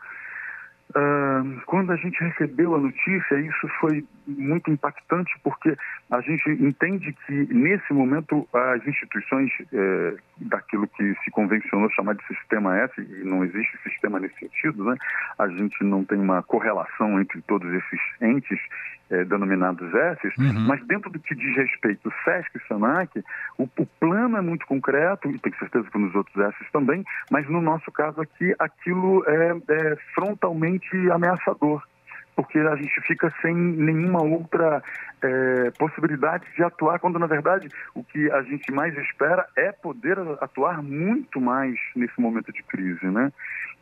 Uh, 0.97 1.61
quando 1.67 1.93
a 1.93 1.97
gente 1.97 2.19
recebeu 2.25 2.75
a 2.75 2.79
notícia, 2.79 3.39
isso 3.39 3.69
foi 3.81 4.03
muito 4.27 4.71
impactante 4.71 5.31
porque 5.43 5.77
a 6.11 6.21
gente 6.23 6.49
entende 6.51 7.15
que 7.27 7.33
nesse 7.53 7.93
momento 7.93 8.49
as 8.53 8.87
instituições 8.87 9.51
é, 9.73 10.15
daquilo 10.39 10.89
que 10.89 11.15
se 11.23 11.31
convencionou 11.31 11.91
chamar 11.91 12.15
de 12.15 12.27
sistema 12.27 12.79
S, 12.79 12.93
e 12.99 13.25
não 13.25 13.45
existe 13.45 13.77
sistema 13.83 14.19
nesse 14.19 14.39
sentido, 14.39 14.85
né? 14.85 14.97
a 15.39 15.49
gente 15.49 15.83
não 15.85 16.05
tem 16.05 16.19
uma 16.19 16.43
correlação 16.43 17.21
entre 17.21 17.43
todos 17.43 17.71
esses 17.73 18.01
entes 18.21 18.59
é, 19.11 19.25
denominados 19.25 19.93
S, 19.95 20.27
uhum. 20.39 20.67
mas 20.67 20.85
dentro 20.87 21.11
do 21.11 21.19
que 21.19 21.35
diz 21.35 21.57
respeito 21.57 22.09
ao 22.09 22.25
SESC 22.25 22.57
e 22.57 22.69
SENAC, 22.69 23.25
o, 23.57 23.65
o, 23.65 23.87
plano 24.01 24.37
é 24.37 24.41
muito 24.41 24.67
concreto, 24.67 25.31
e 25.31 25.39
tenho 25.39 25.57
certeza 25.59 25.89
que 25.91 25.99
nos 25.99 26.15
outros 26.15 26.37
S 26.37 26.57
também, 26.73 27.05
mas 27.31 27.49
no 27.49 27.61
nosso 27.61 27.91
caso 27.93 28.21
aqui, 28.21 28.55
aquilo 28.59 29.25
é, 29.29 29.57
é 29.69 29.97
frontalmente 30.15 30.86
ameaçador 31.11 31.83
porque 32.37 32.59
a 32.59 32.77
gente 32.77 33.01
fica 33.01 33.33
sem 33.41 33.55
nenhuma 33.55 34.23
outra 34.23 34.83
é, 35.23 35.71
possibilidade 35.79 36.45
de 36.55 36.63
atuar, 36.63 36.99
quando 36.99 37.19
na 37.19 37.27
verdade 37.27 37.69
o 37.95 38.05
que 38.05 38.31
a 38.31 38.43
gente 38.43 38.71
mais 38.71 38.97
espera 38.99 39.47
é 39.57 39.73
poder 39.73 40.19
atuar 40.41 40.83
muito 40.83 41.41
mais 41.41 41.75
nesse 41.97 42.21
momento 42.21 42.53
de 42.53 42.63
crise, 42.63 43.07
né? 43.07 43.33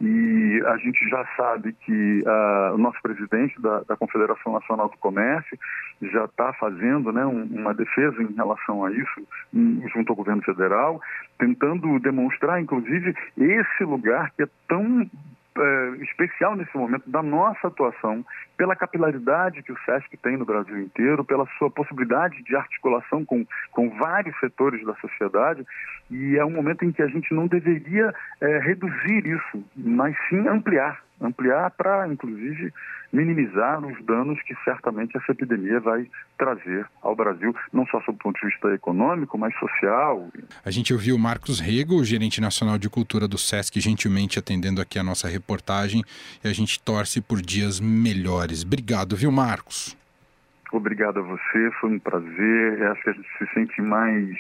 E 0.01 0.63
a 0.67 0.77
gente 0.77 1.09
já 1.09 1.25
sabe 1.37 1.73
que 1.73 2.23
uh, 2.27 2.75
o 2.75 2.79
nosso 2.79 3.01
presidente 3.01 3.61
da, 3.61 3.81
da, 3.81 3.97
Confederação 3.97 4.53
Nacional 4.53 4.89
do 4.89 4.99
Comércio 4.99 5.57
já 6.03 6.25
está 6.25 6.53
fazendo 6.55 7.13
né, 7.13 7.25
um, 7.25 7.45
uma 7.45 7.73
defesa 7.73 8.21
em 8.21 8.35
relação 8.35 8.85
a 8.85 8.91
isso, 8.91 9.27
em, 9.55 9.89
junto 9.95 10.11
ao 10.11 10.17
governo 10.17 10.43
federal, 10.43 11.01
tentando 11.39 12.01
demonstrar, 12.01 12.61
inclusive, 12.61 13.15
esse 13.39 13.85
lugar 13.85 14.33
que 14.33 14.43
é 14.43 14.49
tão 14.67 15.09
é, 15.57 15.89
especial 16.03 16.57
nesse 16.57 16.77
momento 16.77 17.09
da 17.09 17.23
nossa 17.23 17.69
atuação, 17.69 18.25
pela 18.57 18.75
capilaridade 18.75 19.63
que 19.63 19.73
o 19.73 19.79
SESC 19.85 20.17
tem 20.17 20.37
no 20.37 20.45
Brasil 20.45 20.79
inteiro, 20.79 21.25
pela 21.25 21.47
sua 21.59 21.71
possibilidade 21.71 22.43
de 22.43 22.57
articulação 22.57 23.25
com, 23.25 23.47
com 23.73 23.91
vários 23.91 24.39
setores 24.41 24.85
da 24.85 24.95
sociedade, 24.97 25.65
e 26.11 26.37
é 26.37 26.45
um 26.45 26.51
momento 26.51 26.85
em 26.85 26.93
que 26.93 27.03
a 27.03 27.07
gente 27.07 27.33
não 27.33 27.47
deveria 27.47 28.13
é, 28.41 28.59
reduzir 28.59 29.27
isso, 29.27 29.65
mas 29.77 30.17
sim 30.29 30.47
ampliar 30.49 31.03
ampliar 31.27 31.71
para, 31.73 32.07
inclusive, 32.09 32.73
minimizar 33.13 33.85
os 33.85 34.05
danos 34.05 34.41
que 34.43 34.55
certamente 34.65 35.17
essa 35.17 35.33
epidemia 35.33 35.79
vai 35.79 36.11
trazer 36.37 36.87
ao 37.01 37.15
Brasil, 37.15 37.55
não 37.73 37.87
só 37.87 38.01
sob 38.01 38.17
o 38.17 38.23
ponto 38.23 38.41
de 38.41 38.47
vista 38.47 38.75
econômico, 38.75 39.39
mas 39.39 39.57
social. 39.59 40.29
A 40.65 40.71
gente 40.71 40.93
ouviu 40.93 41.15
o 41.15 41.19
Marcos 41.19 41.61
Rego, 41.61 42.05
gerente 42.05 42.41
nacional 42.41 42.77
de 42.77 42.91
cultura 42.91 43.29
do 43.29 43.39
SESC, 43.39 43.81
gentilmente 43.81 44.39
atendendo 44.39 44.81
aqui 44.81 44.99
a 44.99 45.05
nossa 45.05 45.29
reportagem, 45.29 46.03
e 46.43 46.49
a 46.49 46.53
gente 46.53 46.81
torce 46.81 47.21
por 47.21 47.41
dias 47.41 47.79
melhores. 47.79 48.65
Obrigado, 48.65 49.17
viu, 49.17 49.31
Marcos? 49.31 49.97
Obrigado 50.73 51.21
a 51.21 51.23
você, 51.23 51.71
foi 51.81 51.91
um 51.91 51.99
prazer. 52.01 52.83
Acho 52.83 53.03
que 53.03 53.11
a 53.11 53.13
gente 53.13 53.29
se 53.39 53.47
sente 53.55 53.81
mais 53.81 54.37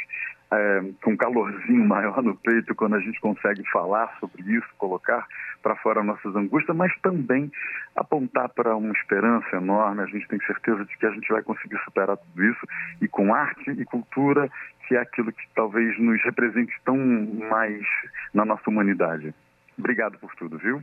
é, 0.53 0.83
com 1.03 1.13
um 1.13 1.17
calorzinho 1.17 1.85
maior 1.87 2.23
no 2.23 2.37
peito 2.37 2.75
quando 2.75 2.95
a 2.95 3.01
gente 3.01 3.21
consegue 3.21 3.63
falar 3.71 4.17
sobre 4.21 4.43
isso, 4.43 4.67
colocar 4.79 5.27
para 5.63 5.77
fora 5.77 6.03
nossas 6.03 6.37
angústias, 6.37 6.77
mas 6.77 6.93
também 7.01 7.51
apontar 7.97 8.49
para 8.51 8.77
uma 8.77 8.93
esperança 8.93 9.57
enorme. 9.57 10.03
A 10.03 10.07
gente 10.07 10.29
tem 10.29 10.39
certeza 10.41 10.85
de 10.85 10.97
que 10.99 11.07
a 11.07 11.11
gente 11.11 11.33
vai 11.33 11.43
conseguir 11.43 11.79
superar 11.85 12.17
tudo 12.17 12.45
isso 12.45 12.67
e 13.01 13.09
com 13.09 13.35
arte 13.35 13.71
e 13.71 13.85
cultura, 13.85 14.51
que 14.87 14.95
é 14.95 15.01
aquilo 15.01 15.33
que 15.33 15.47
talvez 15.55 15.99
nos 15.99 16.23
represente 16.23 16.73
tão 16.85 16.97
mais 17.51 17.83
na 18.33 18.45
nossa 18.45 18.69
humanidade. 18.69 19.35
Obrigado 19.79 20.19
por 20.19 20.35
tudo, 20.37 20.59
viu? 20.59 20.83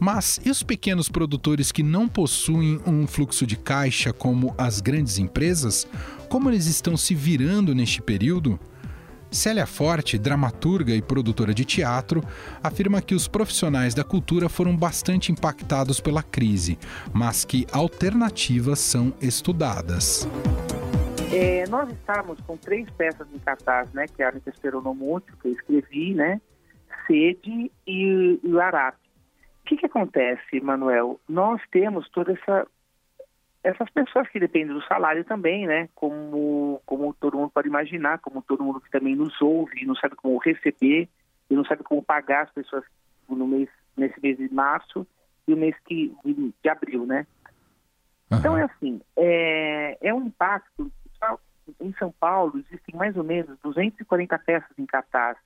Mas 0.00 0.40
e 0.42 0.50
os 0.50 0.62
pequenos 0.62 1.10
produtores 1.10 1.70
que 1.70 1.82
não 1.82 2.08
possuem 2.08 2.80
um 2.86 3.06
fluxo 3.06 3.46
de 3.46 3.54
caixa 3.54 4.14
como 4.14 4.54
as 4.56 4.80
grandes 4.80 5.18
empresas? 5.18 5.86
Como 6.30 6.48
eles 6.48 6.66
estão 6.66 6.96
se 6.96 7.14
virando 7.14 7.74
neste 7.74 8.00
período? 8.00 8.58
Célia 9.30 9.66
Forte, 9.66 10.18
dramaturga 10.18 10.92
e 10.92 11.02
produtora 11.02 11.54
de 11.54 11.64
teatro, 11.64 12.22
afirma 12.62 13.00
que 13.02 13.14
os 13.14 13.28
profissionais 13.28 13.94
da 13.94 14.02
cultura 14.02 14.48
foram 14.48 14.74
bastante 14.76 15.30
impactados 15.30 16.00
pela 16.00 16.22
crise, 16.22 16.78
mas 17.12 17.44
que 17.44 17.66
alternativas 17.70 18.80
são 18.80 19.12
estudadas. 19.20 20.26
É, 21.32 21.64
nós 21.68 21.88
estamos 21.90 22.40
com 22.40 22.56
três 22.56 22.90
peças 22.90 23.28
em 23.32 23.38
cartaz, 23.38 23.88
né, 23.92 24.06
que 24.08 24.20
a 24.20 24.32
Muito, 24.94 25.36
que 25.36 25.48
eu 25.48 25.52
escrevi, 25.52 26.14
né, 26.14 26.40
Sede 27.06 27.70
e, 27.86 28.40
e 28.42 28.48
que, 29.70 29.76
que 29.76 29.86
acontece, 29.86 30.60
Manuel? 30.60 31.20
Nós 31.28 31.62
temos 31.70 32.08
toda 32.10 32.32
essa 32.32 32.66
essas 33.62 33.90
pessoas 33.90 34.26
que 34.28 34.40
dependem 34.40 34.74
do 34.74 34.82
salário 34.84 35.22
também, 35.22 35.66
né? 35.66 35.86
Como, 35.94 36.80
como 36.86 37.12
todo 37.12 37.36
mundo 37.36 37.50
pode 37.50 37.68
imaginar, 37.68 38.18
como 38.18 38.40
todo 38.40 38.64
mundo 38.64 38.80
que 38.80 38.90
também 38.90 39.14
nos 39.14 39.38
ouve, 39.40 39.84
não 39.84 39.94
sabe 39.94 40.16
como 40.16 40.38
receber, 40.38 41.06
e 41.50 41.54
não 41.54 41.62
sabe 41.66 41.84
como 41.84 42.02
pagar 42.02 42.44
as 42.44 42.50
pessoas 42.52 42.82
no 43.28 43.46
mês, 43.46 43.68
nesse 43.94 44.18
mês 44.22 44.38
de 44.38 44.52
março 44.52 45.06
e 45.46 45.52
o 45.52 45.58
mês 45.58 45.76
que, 45.84 46.16
de, 46.24 46.54
de 46.62 46.68
abril, 46.70 47.04
né? 47.04 47.26
Uhum. 48.30 48.38
Então 48.38 48.56
é 48.56 48.62
assim, 48.62 49.00
é, 49.16 49.98
é 50.00 50.14
um 50.14 50.26
impacto. 50.26 50.90
Em 51.78 51.92
São 51.98 52.10
Paulo 52.18 52.58
existem 52.58 52.96
mais 52.96 53.14
ou 53.14 53.22
menos 53.22 53.58
240 53.60 54.38
peças 54.38 54.78
em 54.78 54.86
cartaz 54.86 55.36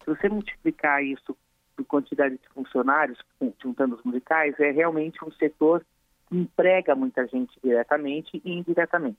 se 0.00 0.06
você 0.06 0.28
multiplicar 0.28 1.02
isso 1.02 1.36
por 1.76 1.84
quantidade 1.84 2.36
de 2.36 2.48
funcionários, 2.48 3.18
juntando 3.62 3.96
os 3.96 4.02
musicais, 4.02 4.58
é 4.60 4.70
realmente 4.70 5.24
um 5.24 5.30
setor 5.32 5.84
que 6.28 6.36
emprega 6.36 6.94
muita 6.94 7.26
gente 7.26 7.52
diretamente 7.62 8.40
e 8.44 8.52
indiretamente. 8.52 9.18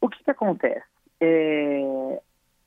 O 0.00 0.08
que, 0.08 0.22
que 0.22 0.30
acontece? 0.30 0.86
É, 1.20 2.20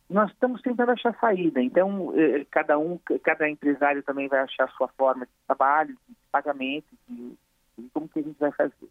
nós 0.10 0.32
estamos 0.32 0.62
tentando 0.62 0.92
achar 0.92 1.15
saída, 1.20 1.62
então 1.62 2.13
é, 2.15 2.46
cada 2.50 2.80
um, 2.80 3.00
cada 3.24 3.48
empresário 3.48 4.02
também 4.02 4.28
vai 4.28 4.39
achar 4.39 4.65
a 4.65 4.72
sua 4.72 4.88
forma 4.89 5.26
de 5.26 5.32
trabalho, 5.46 5.96
de 6.08 6.15
pagamento, 6.32 6.88
de, 7.08 7.38
de 7.78 7.89
como 7.94 8.10
que 8.10 8.20
a 8.20 8.24
gente 8.24 8.39
vai 8.39 8.52
fazer. 8.52 8.89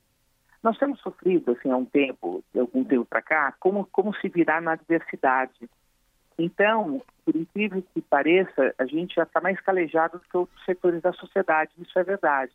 Nós 0.62 0.78
temos 0.78 1.00
sofrido, 1.00 1.52
assim, 1.52 1.70
há 1.70 1.76
um 1.76 1.84
tempo, 1.84 2.42
de 2.52 2.60
algum 2.60 2.84
tempo 2.84 3.04
para 3.04 3.22
cá, 3.22 3.54
como, 3.60 3.86
como 3.86 4.14
se 4.16 4.28
virar 4.28 4.60
na 4.60 4.76
diversidade. 4.76 5.68
Então, 6.38 7.02
por 7.24 7.34
incrível 7.34 7.82
que 7.92 8.00
pareça, 8.00 8.74
a 8.78 8.86
gente 8.86 9.16
já 9.16 9.24
está 9.24 9.40
mais 9.40 9.60
calejado 9.60 10.18
do 10.18 10.24
que 10.24 10.36
outros 10.36 10.64
setores 10.64 11.02
da 11.02 11.12
sociedade, 11.12 11.72
isso 11.78 11.98
é 11.98 12.04
verdade. 12.04 12.52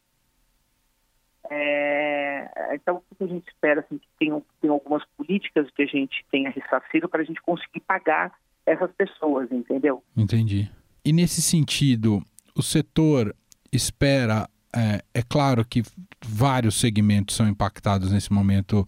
É, 1.50 2.74
então, 2.74 3.04
o 3.12 3.16
que 3.16 3.24
a 3.26 3.28
gente 3.28 3.48
espera? 3.48 3.82
Assim, 3.82 3.98
que 3.98 4.08
tenham, 4.18 4.44
tenham 4.62 4.74
algumas 4.74 5.04
políticas 5.18 5.70
que 5.72 5.84
a 5.84 5.86
gente 5.86 6.26
tenha 6.32 6.50
ressarcido 6.50 7.10
para 7.10 7.22
a 7.22 7.26
gente 7.26 7.42
conseguir 7.42 7.82
pagar 7.82 8.34
essas 8.66 8.92
pessoas, 8.94 9.52
entendeu? 9.52 10.02
Entendi. 10.16 10.72
E 11.04 11.12
nesse 11.12 11.42
sentido, 11.42 12.24
o 12.56 12.64
setor 12.64 13.36
espera 13.72 14.48
é, 14.76 15.04
é 15.14 15.22
claro 15.22 15.66
que 15.66 15.84
vários 16.26 16.80
segmentos 16.80 17.36
são 17.36 17.48
impactados 17.48 18.12
nesse 18.12 18.32
momento 18.32 18.88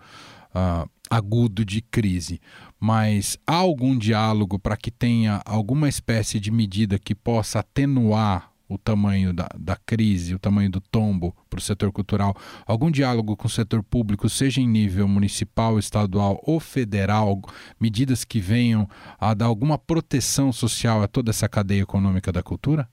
uh, 0.55 0.89
agudo 1.09 1.65
de 1.65 1.81
crise, 1.81 2.39
mas 2.79 3.37
há 3.45 3.55
algum 3.55 3.97
diálogo 3.97 4.57
para 4.57 4.77
que 4.77 4.89
tenha 4.89 5.41
alguma 5.45 5.89
espécie 5.89 6.39
de 6.39 6.51
medida 6.51 6.97
que 6.97 7.13
possa 7.13 7.59
atenuar 7.59 8.51
o 8.67 8.77
tamanho 8.77 9.31
da, 9.31 9.47
da 9.57 9.75
crise, 9.75 10.33
o 10.33 10.39
tamanho 10.39 10.71
do 10.71 10.81
tombo 10.81 11.35
para 11.49 11.59
o 11.59 11.61
setor 11.61 11.91
cultural, 11.91 12.33
algum 12.65 12.89
diálogo 12.89 13.37
com 13.37 13.45
o 13.45 13.49
setor 13.49 13.83
público, 13.83 14.27
seja 14.27 14.59
em 14.59 14.67
nível 14.67 15.07
municipal, 15.07 15.77
estadual 15.77 16.41
ou 16.43 16.59
federal, 16.59 17.39
medidas 17.79 18.25
que 18.25 18.39
venham 18.39 18.87
a 19.19 19.33
dar 19.33 19.45
alguma 19.45 19.77
proteção 19.77 20.51
social 20.51 21.03
a 21.03 21.07
toda 21.07 21.29
essa 21.29 21.47
cadeia 21.47 21.83
econômica 21.83 22.31
da 22.31 22.41
cultura? 22.41 22.87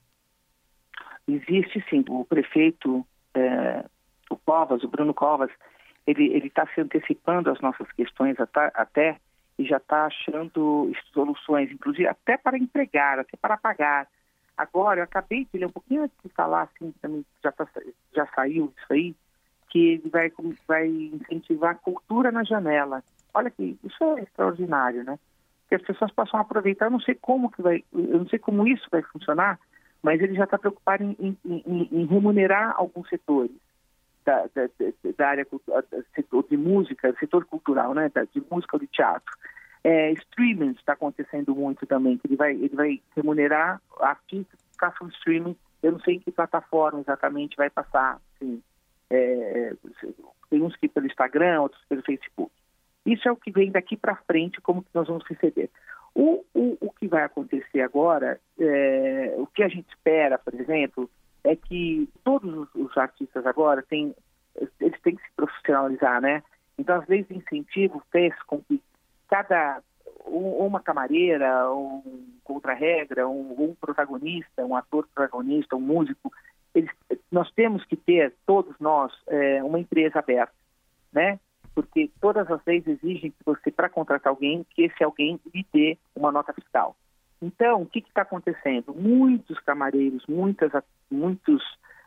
Existe 1.27 1.83
sim. 1.89 2.03
O 2.07 2.25
prefeito, 2.25 3.05
é, 3.33 3.85
o 4.29 4.37
Covas, 4.37 4.83
o 4.83 4.87
Bruno 4.87 5.13
Covas, 5.13 5.49
ele 6.05 6.47
está 6.47 6.67
se 6.67 6.81
antecipando 6.81 7.49
às 7.49 7.59
nossas 7.61 7.91
questões 7.93 8.39
até, 8.39 8.71
até 8.73 9.17
e 9.57 9.65
já 9.65 9.77
está 9.77 10.05
achando 10.05 10.91
soluções, 11.13 11.71
inclusive 11.71 12.07
até 12.07 12.37
para 12.37 12.57
empregar, 12.57 13.19
até 13.19 13.37
para 13.37 13.57
pagar. 13.57 14.07
Agora, 14.57 14.99
eu 14.99 15.03
acabei 15.03 15.47
de 15.51 15.59
ler 15.59 15.67
um 15.67 15.71
pouquinho 15.71 16.03
antes 16.03 16.17
de 16.23 16.29
falar, 16.29 16.63
assim, 16.63 16.93
já, 17.43 17.51
tá, 17.51 17.67
já 18.13 18.25
saiu 18.35 18.73
isso 18.77 18.93
aí, 18.93 19.15
que 19.69 19.79
ele 19.93 20.09
vai, 20.09 20.31
vai 20.67 20.87
incentivar 20.87 21.71
a 21.71 21.75
cultura 21.75 22.31
na 22.31 22.43
janela. 22.43 23.03
Olha 23.33 23.49
que 23.49 23.77
isso 23.83 24.03
é 24.17 24.21
extraordinário, 24.21 25.03
né? 25.03 25.17
Que 25.67 25.75
as 25.75 25.81
pessoas 25.81 26.11
possam 26.11 26.39
aproveitar. 26.39 26.85
Eu 26.85 26.91
não 26.91 26.99
sei 26.99 27.15
como 27.15 27.49
que 27.49 27.61
vai, 27.61 27.83
eu 27.91 28.19
não 28.19 28.27
sei 28.27 28.37
como 28.37 28.67
isso 28.67 28.87
vai 28.91 29.01
funcionar, 29.01 29.59
mas 30.03 30.21
ele 30.21 30.35
já 30.35 30.43
está 30.43 30.59
preocupado 30.59 31.03
em, 31.03 31.15
em, 31.19 31.37
em, 31.43 31.89
em, 31.91 32.05
remunerar 32.05 32.75
alguns 32.77 33.09
setores 33.09 33.55
da, 34.23 34.47
da, 34.53 34.69
da 35.17 35.27
área 35.27 35.47
setor 36.15 36.45
de 36.49 36.57
música, 36.57 37.13
setor 37.19 37.45
cultural, 37.45 37.93
né, 37.93 38.11
de 38.31 38.43
música 38.49 38.75
ou 38.75 38.79
de 38.79 38.87
teatro. 38.87 39.33
É, 39.83 40.11
streaming 40.13 40.71
está 40.71 40.93
acontecendo 40.93 41.53
muito 41.53 41.85
também, 41.85 42.17
que 42.17 42.27
ele 42.27 42.37
vai, 42.37 42.53
ele 42.53 42.75
vai 42.75 43.01
remunerar 43.15 43.81
artistas 43.99 44.59
que 44.59 44.77
façam 44.79 45.09
streaming. 45.09 45.55
Eu 45.81 45.93
não 45.93 45.99
sei 45.99 46.15
em 46.15 46.19
que 46.19 46.31
plataforma 46.31 47.01
exatamente 47.01 47.57
vai 47.57 47.69
passar. 47.69 48.19
Assim, 48.35 48.61
é, 49.09 49.73
tem 50.49 50.61
uns 50.61 50.75
que 50.77 50.87
pelo 50.87 51.07
Instagram, 51.07 51.61
outros 51.61 51.83
pelo 51.89 52.01
Facebook. 52.01 52.51
Isso 53.05 53.27
é 53.27 53.31
o 53.31 53.35
que 53.35 53.51
vem 53.51 53.71
daqui 53.71 53.97
para 53.97 54.15
frente, 54.15 54.61
como 54.61 54.81
que 54.81 54.89
nós 54.93 55.07
vamos 55.07 55.25
receber. 55.27 55.69
O, 56.15 56.45
o, 56.53 56.77
o 56.79 56.91
que 56.91 57.07
vai 57.07 57.23
acontecer 57.23 57.81
agora, 57.81 58.39
é, 58.57 59.35
o 59.37 59.47
que 59.47 59.63
a 59.63 59.67
gente 59.67 59.89
espera, 59.89 60.37
por 60.37 60.53
exemplo, 60.53 61.09
é 61.43 61.55
que 61.55 62.09
todos 62.23 62.67
os 62.73 62.97
artistas 62.97 63.45
agora 63.45 63.81
têm, 63.83 64.15
eles 64.79 64.99
têm 65.01 65.15
que 65.15 65.23
se 65.23 65.31
profissionalizar, 65.35 66.21
né? 66.21 66.43
Então, 66.77 66.99
as 66.99 67.07
leis 67.07 67.27
de 67.27 67.37
incentivo 67.37 68.01
fez 68.11 68.33
com 68.43 68.61
que 68.61 68.81
cada 69.27 69.81
uma 70.25 70.79
camareira, 70.79 71.71
um 71.71 72.01
contra-regra, 72.43 73.27
um, 73.27 73.55
um, 73.63 73.75
protagonista, 73.75 74.65
um 74.65 74.75
ator 74.75 75.07
protagonista, 75.13 75.75
um 75.75 75.81
músico, 75.81 76.31
eles, 76.73 76.89
nós 77.31 77.51
temos 77.51 77.85
que 77.85 77.95
ter, 77.95 78.33
todos 78.45 78.75
nós, 78.79 79.13
é, 79.27 79.63
uma 79.63 79.79
empresa 79.79 80.19
aberta, 80.19 80.53
né? 81.11 81.39
porque 81.75 82.11
todas 82.21 82.49
as 82.49 82.61
leis 82.65 82.85
exigem 82.87 83.31
que 83.31 83.43
você, 83.45 83.71
para 83.71 83.89
contratar 83.89 84.31
alguém, 84.31 84.65
que 84.71 84.83
esse 84.83 85.03
alguém 85.03 85.39
lhe 85.53 85.65
dê 85.73 85.97
uma 86.15 86.31
nota 86.31 86.53
fiscal. 86.53 86.95
Então, 87.41 87.81
o 87.81 87.85
que 87.85 87.99
está 87.99 88.21
acontecendo? 88.21 88.93
Muitos 88.93 89.59
camareiros, 89.59 90.25
muitas, 90.27 90.71
muitos 91.09 91.61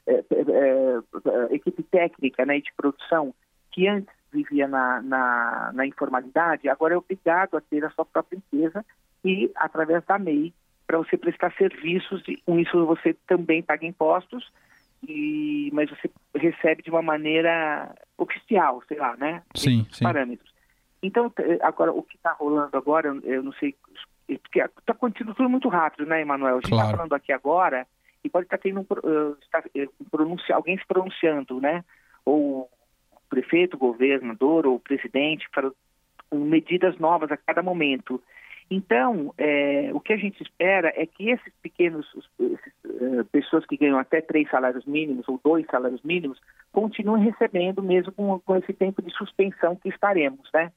é, 0.07 0.15
é, 0.15 0.23
é, 0.31 1.55
equipe 1.55 1.83
técnica 1.83 2.47
né, 2.47 2.61
de 2.61 2.73
produção 2.77 3.35
que 3.73 3.89
antes 3.89 4.15
vivia 4.33 4.69
na, 4.69 5.03
na, 5.03 5.71
na, 5.75 5.87
informalidade, 5.87 6.69
agora 6.69 6.95
é 6.95 6.97
obrigado 6.97 7.57
a 7.57 7.61
ter 7.61 7.85
a 7.85 7.91
sua 7.91 8.05
própria 8.05 8.37
empresa 8.37 8.85
e, 9.25 9.51
através 9.57 10.05
da 10.05 10.19
MEI, 10.19 10.53
para 10.87 10.99
você 10.99 11.17
prestar 11.17 11.53
serviços, 11.55 12.23
e 12.29 12.37
com 12.37 12.59
isso 12.59 12.87
você 12.87 13.15
também 13.27 13.63
paga 13.63 13.85
impostos 13.85 14.53
e, 15.07 15.71
mas 15.73 15.91
você 15.91 16.11
recebe 16.35 16.83
de 16.83 16.91
uma 16.91 17.03
maneira 17.03 17.93
oficial, 18.17 18.83
sei 18.87 18.99
lá, 18.99 19.17
né? 19.17 19.43
Sim, 19.55 19.87
sim. 19.91 20.05
Parâmetros. 20.05 20.55
Então, 21.03 21.33
agora, 21.63 21.93
o 21.93 22.03
que 22.03 22.17
está 22.17 22.33
rolando 22.33 22.77
agora, 22.77 23.09
eu 23.25 23.43
não 23.43 23.53
sei, 23.55 23.75
porque 24.27 24.61
está 24.61 24.93
acontecendo 24.93 25.35
tudo 25.35 25.49
muito 25.49 25.69
rápido, 25.69 26.07
né, 26.07 26.21
Emanuel? 26.21 26.55
A 26.55 26.57
gente 26.57 26.65
está 26.65 26.77
claro. 26.77 26.97
falando 26.97 27.15
aqui 27.15 27.33
agora 27.33 27.87
pode 28.29 28.47
estar 28.47 28.59
tendo 28.59 28.81
um, 28.81 29.37
está, 29.43 29.61
uh, 29.61 30.55
alguém 30.55 30.79
se 30.79 30.87
pronunciando, 30.87 31.61
né? 31.61 31.85
Ou 32.25 32.69
prefeito, 33.29 33.77
governador 33.77 34.67
ou 34.67 34.79
presidente, 34.79 35.49
para, 35.51 35.71
medidas 36.33 36.99
novas 36.99 37.31
a 37.31 37.37
cada 37.37 37.62
momento. 37.62 38.23
Então, 38.69 39.33
é, 39.39 39.91
o 39.93 40.01
que 40.01 40.12
a 40.12 40.17
gente 40.17 40.43
espera 40.43 40.93
é 40.97 41.07
que 41.07 41.31
esses 41.31 41.53
pequenos, 41.62 42.05
esses, 42.41 43.27
pessoas 43.31 43.65
que 43.65 43.77
ganham 43.77 43.99
até 43.99 44.21
três 44.21 44.51
salários 44.51 44.85
mínimos 44.85 45.29
ou 45.29 45.41
dois 45.43 45.65
salários 45.71 46.03
mínimos, 46.03 46.41
continuem 46.73 47.25
recebendo 47.25 47.81
mesmo 47.81 48.11
com, 48.12 48.41
com 48.41 48.57
esse 48.57 48.73
tempo 48.73 49.01
de 49.03 49.12
suspensão 49.12 49.77
que 49.77 49.89
estaremos, 49.89 50.49
né? 50.53 50.73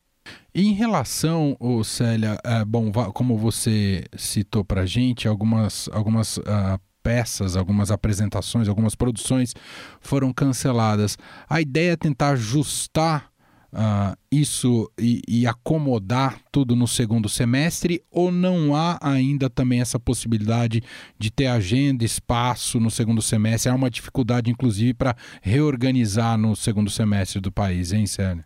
Em 0.54 0.74
relação, 0.74 1.56
oh, 1.60 1.84
Célia, 1.84 2.38
é, 2.44 2.64
bom, 2.64 2.92
como 3.14 3.38
você 3.38 4.04
citou 4.16 4.64
para 4.64 4.86
gente, 4.86 5.28
algumas, 5.28 5.90
algumas 5.92 6.38
uh, 6.38 6.80
peças, 7.04 7.56
algumas 7.56 7.92
apresentações, 7.92 8.68
algumas 8.68 8.96
produções 8.96 9.54
foram 10.00 10.34
canceladas. 10.34 11.18
A 11.50 11.62
ideia 11.62 11.94
é 11.94 11.96
tentar 11.96 12.30
ajustar 12.30 13.30
uh, 13.74 14.18
isso 14.32 14.92
e, 15.00 15.22
e, 15.28 15.48
acomodar 15.48 16.40
tudo 16.52 16.76
no 16.76 16.88
segundo 16.88 17.28
semestre 17.30 18.02
ou 18.12 18.32
não 18.32 18.76
há 18.76 19.00
ainda 19.02 19.50
também 19.50 19.82
essa 19.82 20.00
possibilidade 20.00 20.82
de 21.18 21.32
ter 21.32 21.48
agenda, 21.48 22.04
espaço 22.04 22.80
no 22.80 22.90
segundo 22.90 23.22
semestre? 23.22 23.72
Há 23.72 23.76
uma 23.76 23.90
dificuldade, 23.90 24.52
inclusive, 24.52 24.94
para 24.94 25.16
reorganizar 25.42 26.38
no 26.38 26.56
segundo 26.56 26.90
semestre 26.90 27.40
do 27.40 27.52
país, 27.52 27.92
hein, 27.92 28.06
Célia? 28.06 28.46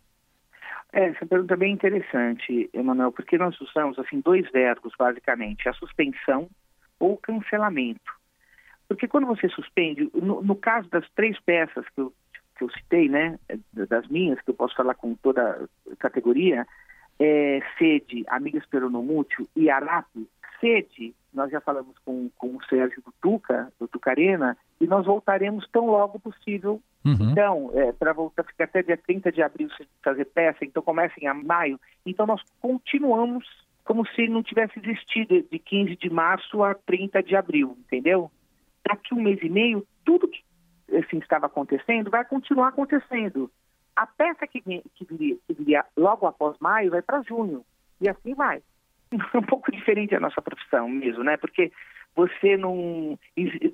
É, 0.92 1.10
essa 1.10 1.26
pergunta 1.26 1.56
é 1.56 1.58
bem 1.58 1.74
interessante, 1.74 2.70
Emanuel, 2.72 3.12
porque 3.12 3.38
nós 3.38 3.60
usamos 3.60 3.98
assim 3.98 4.22
dois 4.22 4.50
verbos, 4.52 4.94
basicamente, 4.98 5.68
a 5.68 5.74
suspensão 5.74 6.48
ou 7.00 7.18
cancelamento. 7.18 8.23
Porque 8.94 9.08
quando 9.08 9.28
você 9.28 9.50
suspende, 9.50 10.10
no, 10.14 10.42
no 10.42 10.56
caso 10.56 10.90
das 10.90 11.08
três 11.16 11.40
peças 11.40 11.86
que 11.90 12.02
eu 12.02 12.14
que 12.56 12.64
eu 12.64 12.70
citei, 12.70 13.10
né, 13.10 13.40
das 13.74 14.08
minhas, 14.08 14.40
que 14.42 14.50
eu 14.52 14.54
posso 14.54 14.76
falar 14.76 14.94
com 14.94 15.16
toda 15.16 15.68
categoria, 15.98 16.68
é 17.20 17.62
Sede, 17.78 18.24
Amigas 18.28 18.66
Peronomútil 18.68 19.48
e 19.56 19.70
Arap. 19.70 20.08
Sede, 20.60 21.14
nós 21.34 21.52
já 21.52 21.60
falamos 21.60 21.98
com, 22.06 22.30
com 22.38 22.56
o 22.56 22.64
Sérgio 22.66 23.02
do 23.02 23.12
Tuca, 23.22 23.72
do 23.80 23.88
Tucarena, 23.88 24.56
e 24.80 24.88
nós 24.88 25.06
voltaremos 25.06 25.68
tão 25.72 25.88
logo 25.88 26.20
possível. 26.20 26.82
Uhum. 27.04 27.32
Então, 27.32 27.72
é, 27.74 27.92
para 27.92 28.14
voltar, 28.14 28.44
ficar 28.44 28.66
até 28.66 28.82
dia 28.82 28.98
30 28.98 29.32
de 29.32 29.42
abril 29.42 29.70
sem 29.76 29.88
fazer 30.02 30.26
peça, 30.26 30.64
então 30.64 30.82
começa 30.82 31.16
em 31.20 31.44
maio. 31.44 31.80
Então 32.06 32.26
nós 32.26 32.42
continuamos 32.62 33.46
como 33.84 34.08
se 34.08 34.28
não 34.30 34.42
tivesse 34.42 34.80
existido 34.80 35.44
de 35.52 35.60
15 35.60 35.98
de 35.98 36.10
março 36.10 36.64
a 36.64 36.74
30 36.74 37.22
de 37.22 37.36
abril, 37.36 37.78
entendeu? 37.80 38.32
Daqui 38.86 39.14
um 39.14 39.22
mês 39.22 39.40
e 39.42 39.50
meio, 39.50 39.86
tudo 40.06 40.28
que 40.28 40.44
assim 40.98 41.18
estava 41.18 41.46
acontecendo, 41.46 42.12
vai 42.12 42.26
continuar 42.26 42.70
acontecendo. 42.70 43.50
A 43.96 44.08
peça 44.08 44.48
que, 44.48 44.62
que, 44.62 45.06
viria, 45.06 45.38
que 45.48 45.54
viria 45.54 45.86
logo 45.96 46.26
após 46.26 46.58
maio 46.60 46.92
vai 46.92 47.02
para 47.02 47.22
junho. 47.22 47.64
E 48.02 48.10
assim 48.10 48.34
vai. 48.34 48.62
um 49.34 49.42
pouco 49.44 49.72
diferente 49.72 50.16
a 50.16 50.20
nossa 50.20 50.42
profissão 50.42 50.90
mesmo, 50.90 51.24
né? 51.24 51.38
Porque 51.38 51.72
você 52.16 52.58
não 52.58 53.18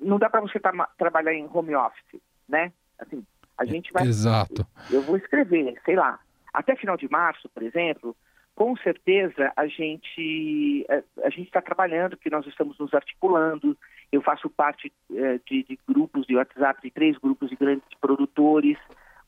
não 0.02 0.18
dá 0.18 0.30
para 0.30 0.40
você 0.40 0.58
tra 0.58 0.72
trabalhar 0.98 1.34
em 1.34 1.48
home 1.52 1.74
office, 1.74 2.20
né? 2.48 2.72
Assim, 2.98 3.24
a 3.56 3.64
gente 3.64 3.92
vai 3.92 4.06
Exato. 4.06 4.66
Eu 4.90 5.02
vou 5.02 5.16
escrever, 5.16 5.80
sei 5.84 5.96
lá, 5.96 6.18
até 6.52 6.76
final 6.76 6.96
de 6.96 7.10
março, 7.10 7.48
por 7.48 7.62
exemplo, 7.62 8.16
com 8.54 8.76
certeza 8.78 9.52
a 9.56 9.66
gente 9.66 10.86
a, 10.88 11.26
a 11.26 11.30
gente 11.30 11.46
está 11.46 11.60
trabalhando, 11.60 12.16
que 12.16 12.30
nós 12.30 12.46
estamos 12.46 12.78
nos 12.78 12.92
articulando. 12.94 13.76
Eu 14.12 14.22
faço 14.22 14.50
parte 14.50 14.92
é, 15.14 15.38
de, 15.46 15.62
de, 15.62 15.78
grupos 15.86 16.26
de 16.26 16.36
WhatsApp, 16.36 16.82
de 16.82 16.90
três 16.90 17.16
grupos 17.18 17.48
de 17.48 17.56
grandes 17.56 17.86
produtores, 18.00 18.76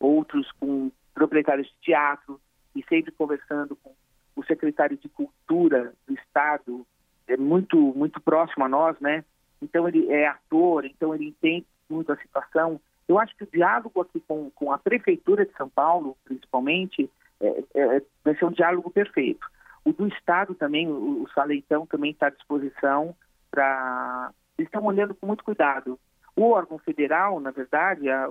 outros 0.01 0.51
com 0.53 0.91
proprietários 1.15 1.69
de 1.69 1.75
teatro, 1.83 2.41
e 2.75 2.83
sempre 2.89 3.13
conversando 3.13 3.77
com 3.77 3.93
o 4.35 4.45
secretário 4.45 4.97
de 4.97 5.09
Cultura 5.09 5.93
do 6.07 6.15
Estado, 6.15 6.87
é 7.29 7.37
muito, 7.37 7.77
muito 7.77 8.21
próximo 8.21 8.65
a 8.65 8.69
nós, 8.69 8.99
né? 8.99 9.25
Então 9.61 9.87
ele 9.87 10.11
é 10.11 10.27
ator, 10.27 10.85
então 10.85 11.15
ele 11.15 11.29
entende 11.29 11.67
muito 11.89 12.11
a 12.11 12.17
situação. 12.17 12.81
Eu 13.07 13.19
acho 13.19 13.37
que 13.37 13.45
o 13.45 13.51
diálogo 13.53 14.01
aqui 14.01 14.21
com, 14.27 14.51
com 14.51 14.73
a 14.73 14.79
Prefeitura 14.79 15.45
de 15.45 15.53
São 15.53 15.69
Paulo, 15.69 16.17
principalmente, 16.25 17.11
é, 17.41 17.65
é, 17.75 18.03
vai 18.25 18.35
ser 18.37 18.45
um 18.45 18.53
diálogo 18.53 18.91
perfeito. 18.91 19.47
O 19.85 19.93
do 19.93 20.09
Estado 20.09 20.55
também, 20.55 20.89
o, 20.89 21.23
o 21.23 21.29
Saleitão 21.35 21.87
também 21.87 22.11
está 22.13 22.29
à 22.29 22.31
disposição 22.31 23.15
para... 23.51 24.33
Estão 24.59 24.85
olhando 24.85 25.15
com 25.15 25.27
muito 25.27 25.45
cuidado. 25.45 25.99
O 26.37 26.51
órgão 26.51 26.79
federal, 26.79 27.41
na 27.41 27.51
verdade, 27.51 28.09
a, 28.09 28.29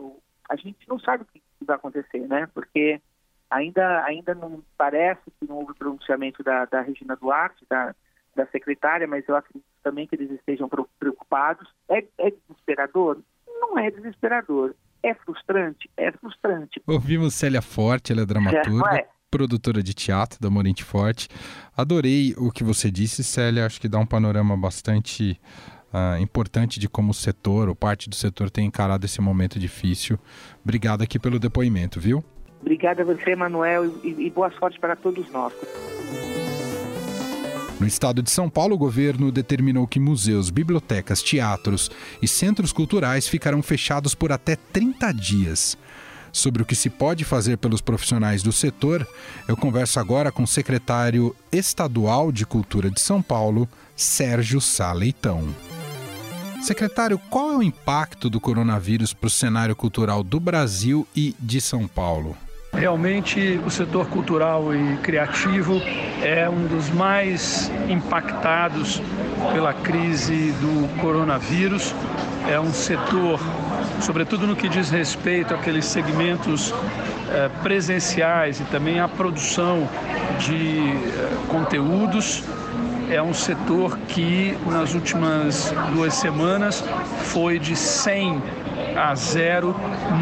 a 0.49 0.55
gente 0.55 0.87
não 0.87 0.99
sabe 0.99 1.23
o 1.23 1.25
que 1.25 1.41
vai 1.65 1.75
acontecer, 1.75 2.27
né? 2.27 2.47
Porque 2.53 3.01
ainda, 3.49 4.03
ainda 4.05 4.33
não 4.33 4.63
parece 4.77 5.21
que 5.39 5.47
não 5.47 5.57
houve 5.57 5.73
pronunciamento 5.73 6.41
da, 6.43 6.65
da 6.65 6.81
Regina 6.81 7.15
Duarte, 7.15 7.65
da, 7.69 7.93
da 8.35 8.45
secretária, 8.47 9.07
mas 9.07 9.27
eu 9.27 9.35
acredito 9.35 9.65
também 9.83 10.07
que 10.07 10.15
eles 10.15 10.31
estejam 10.31 10.69
preocupados. 10.99 11.67
É, 11.89 12.03
é 12.17 12.31
desesperador? 12.31 13.19
Não 13.47 13.77
é 13.77 13.91
desesperador. 13.91 14.73
É 15.03 15.13
frustrante? 15.13 15.89
É 15.97 16.11
frustrante. 16.11 16.81
Ouvimos 16.87 17.33
Célia 17.33 17.61
Forte, 17.61 18.11
ela 18.11 18.21
é 18.21 18.25
dramaturga. 18.25 18.95
É, 18.95 19.07
produtora 19.29 19.81
de 19.81 19.93
teatro 19.93 20.39
da 20.39 20.49
Morente 20.49 20.83
Forte. 20.83 21.27
Adorei 21.75 22.35
o 22.37 22.51
que 22.51 22.63
você 22.63 22.91
disse, 22.91 23.23
Célia. 23.23 23.65
Acho 23.65 23.79
que 23.79 23.87
dá 23.87 23.97
um 23.97 24.05
panorama 24.05 24.57
bastante 24.57 25.39
uh, 25.93 26.21
importante 26.21 26.79
de 26.79 26.89
como 26.89 27.11
o 27.11 27.13
setor, 27.13 27.69
ou 27.69 27.75
parte 27.75 28.09
do 28.09 28.15
setor, 28.15 28.49
tem 28.49 28.65
encarado 28.65 29.05
esse 29.05 29.21
momento 29.21 29.59
difícil. 29.59 30.17
Obrigado 30.63 31.01
aqui 31.01 31.19
pelo 31.19 31.39
depoimento, 31.39 31.99
viu? 31.99 32.23
Obrigada 32.61 33.01
a 33.01 33.05
você, 33.05 33.35
Manuel, 33.35 33.85
e, 34.03 34.27
e 34.27 34.29
boa 34.29 34.51
sorte 34.51 34.79
para 34.79 34.95
todos 34.95 35.29
nós. 35.31 35.53
No 37.79 37.87
estado 37.87 38.21
de 38.21 38.29
São 38.29 38.47
Paulo, 38.47 38.75
o 38.75 38.77
governo 38.77 39.31
determinou 39.31 39.87
que 39.87 39.99
museus, 39.99 40.51
bibliotecas, 40.51 41.23
teatros 41.23 41.89
e 42.21 42.27
centros 42.27 42.71
culturais 42.71 43.27
ficarão 43.27 43.63
fechados 43.63 44.13
por 44.13 44.31
até 44.31 44.55
30 44.55 45.11
dias. 45.13 45.75
Sobre 46.31 46.61
o 46.61 46.65
que 46.65 46.75
se 46.75 46.91
pode 46.91 47.25
fazer 47.25 47.57
pelos 47.57 47.81
profissionais 47.81 48.43
do 48.43 48.51
setor, 48.51 49.05
eu 49.47 49.57
converso 49.57 49.99
agora 49.99 50.31
com 50.31 50.43
o 50.43 50.47
secretário 50.47 51.35
estadual 51.51 52.31
de 52.31 52.45
Cultura 52.45 52.89
de 52.89 53.01
São 53.01 53.19
Paulo, 53.19 53.67
Sérgio 53.95 54.61
Saleitão. 54.61 55.49
Secretário, 56.61 57.19
qual 57.29 57.53
é 57.53 57.57
o 57.57 57.63
impacto 57.63 58.29
do 58.29 58.39
coronavírus 58.39 59.13
para 59.13 59.27
o 59.27 59.29
cenário 59.29 59.75
cultural 59.75 60.23
do 60.23 60.39
Brasil 60.39 61.07
e 61.15 61.35
de 61.39 61.59
São 61.59 61.87
Paulo? 61.87 62.37
Realmente, 62.73 63.59
o 63.65 63.69
setor 63.69 64.07
cultural 64.07 64.73
e 64.73 64.97
criativo 64.97 65.81
é 66.21 66.49
um 66.49 66.67
dos 66.67 66.89
mais 66.89 67.69
impactados 67.89 69.01
pela 69.51 69.73
crise 69.73 70.51
do 70.53 71.01
coronavírus. 71.01 71.93
É 72.47 72.59
um 72.59 72.71
setor, 72.71 73.39
sobretudo 73.99 74.47
no 74.47 74.55
que 74.55 74.69
diz 74.69 74.89
respeito 74.89 75.53
àqueles 75.53 75.85
segmentos 75.85 76.73
eh, 77.29 77.49
presenciais 77.61 78.59
e 78.59 78.63
também 78.65 78.99
à 78.99 79.07
produção 79.07 79.89
de 80.39 80.79
eh, 80.79 81.37
conteúdos, 81.49 82.43
é 83.11 83.21
um 83.21 83.33
setor 83.33 83.97
que 84.07 84.57
nas 84.65 84.93
últimas 84.93 85.73
duas 85.93 86.13
semanas 86.13 86.81
foi 87.23 87.59
de 87.59 87.75
100 87.75 88.41
a 88.95 89.13
zero 89.15 89.75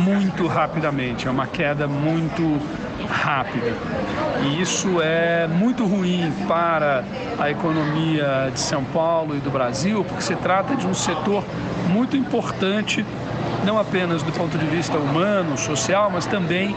muito 0.04 0.48
rapidamente. 0.48 1.28
É 1.28 1.32
uma 1.32 1.46
queda 1.46 1.88
muito 1.88 2.60
rápida. 3.08 3.74
E 4.44 4.60
isso 4.60 5.00
é 5.02 5.48
muito 5.48 5.86
ruim 5.86 6.34
para 6.48 7.04
a 7.38 7.52
economia 7.52 8.50
de 8.52 8.60
São 8.60 8.84
Paulo 8.86 9.38
e 9.38 9.40
do 9.40 9.52
Brasil, 9.52 10.04
porque 10.04 10.24
se 10.24 10.36
trata 10.36 10.76
de 10.76 10.88
um 10.88 10.94
setor 10.94 11.44
muito 11.88 12.18
importante, 12.18 13.06
não 13.64 13.78
apenas 13.78 14.24
do 14.24 14.32
ponto 14.32 14.58
de 14.58 14.66
vista 14.66 14.98
humano, 14.98 15.58
social, 15.60 16.10
mas 16.12 16.26
também 16.26 16.76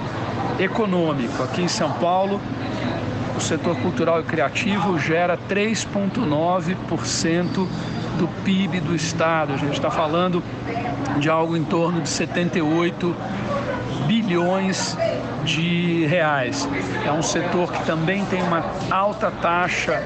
econômico. 0.58 1.42
Aqui 1.42 1.62
em 1.62 1.68
São 1.68 1.90
Paulo, 1.92 2.38
o 3.36 3.40
setor 3.40 3.76
cultural 3.76 4.20
e 4.20 4.24
criativo 4.24 4.98
gera 4.98 5.38
3,9% 5.48 7.66
do 8.18 8.28
PIB 8.44 8.80
do 8.80 8.94
Estado. 8.94 9.54
A 9.54 9.56
gente 9.56 9.72
está 9.72 9.90
falando 9.90 10.42
de 11.18 11.28
algo 11.28 11.56
em 11.56 11.64
torno 11.64 12.00
de 12.00 12.08
78 12.08 13.14
bilhões 14.06 14.96
de 15.44 16.06
reais. 16.06 16.68
É 17.04 17.12
um 17.12 17.22
setor 17.22 17.72
que 17.72 17.84
também 17.84 18.24
tem 18.26 18.42
uma 18.42 18.64
alta 18.90 19.30
taxa 19.30 20.02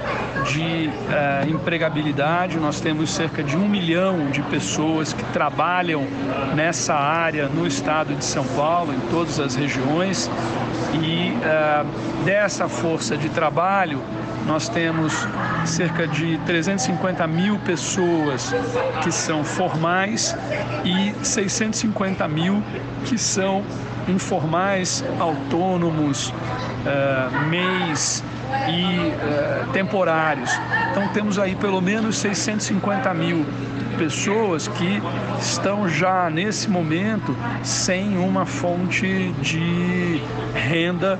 de 0.50 0.90
eh, 1.10 1.46
empregabilidade. 1.48 2.58
Nós 2.58 2.80
temos 2.80 3.10
cerca 3.10 3.42
de 3.42 3.56
um 3.56 3.68
milhão 3.68 4.30
de 4.30 4.42
pessoas 4.42 5.12
que 5.12 5.24
trabalham 5.32 6.06
nessa 6.54 6.94
área 6.94 7.48
no 7.48 7.66
estado 7.66 8.14
de 8.14 8.24
São 8.24 8.44
Paulo, 8.44 8.94
em 8.94 9.00
todas 9.10 9.38
as 9.38 9.54
regiões. 9.54 10.30
E 10.94 11.36
eh, 11.42 11.84
dessa 12.24 12.68
força 12.68 13.16
de 13.16 13.28
trabalho, 13.28 14.02
nós 14.46 14.68
temos 14.68 15.12
cerca 15.64 16.06
de 16.06 16.38
350 16.46 17.26
mil 17.26 17.58
pessoas 17.58 18.54
que 19.02 19.10
são 19.10 19.42
formais 19.44 20.36
e 20.84 21.12
650 21.24 22.26
mil 22.28 22.62
que 23.04 23.18
são 23.18 23.64
informais, 24.08 25.04
autônomos, 25.18 26.28
uh, 26.28 27.52
e 28.68 29.08
uh, 29.08 29.72
temporários. 29.72 30.50
Então 30.90 31.08
temos 31.08 31.38
aí 31.38 31.56
pelo 31.56 31.80
menos 31.80 32.18
650 32.18 33.12
mil 33.14 33.44
pessoas 33.96 34.68
que 34.68 35.02
estão 35.40 35.88
já 35.88 36.30
nesse 36.30 36.68
momento 36.68 37.36
sem 37.62 38.16
uma 38.18 38.46
fonte 38.46 39.32
de 39.40 40.20
renda 40.54 41.18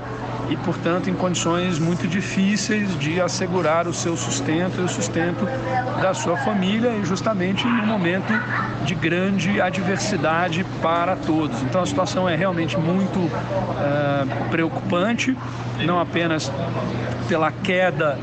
e, 0.49 0.55
portanto, 0.57 1.09
em 1.09 1.13
condições 1.13 1.77
muito 1.77 2.07
difíceis 2.07 2.97
de 2.99 3.19
assegurar 3.19 3.87
o 3.87 3.93
seu 3.93 4.15
sustento 4.15 4.79
e 4.79 4.83
o 4.83 4.87
sustento 4.87 5.45
da 6.01 6.13
sua 6.13 6.37
família, 6.37 6.91
e 6.91 7.05
justamente 7.05 7.67
em 7.67 7.69
um 7.69 7.85
momento 7.85 8.31
de 8.85 8.95
grande 8.95 9.59
adversidade 9.59 10.65
para 10.81 11.15
todos. 11.15 11.61
Então, 11.63 11.81
a 11.81 11.85
situação 11.85 12.29
é 12.29 12.35
realmente 12.35 12.77
muito 12.77 13.19
uh, 13.19 14.49
preocupante, 14.49 15.35
não 15.83 15.99
apenas 15.99 16.51
pela 17.27 17.51
queda 17.51 18.17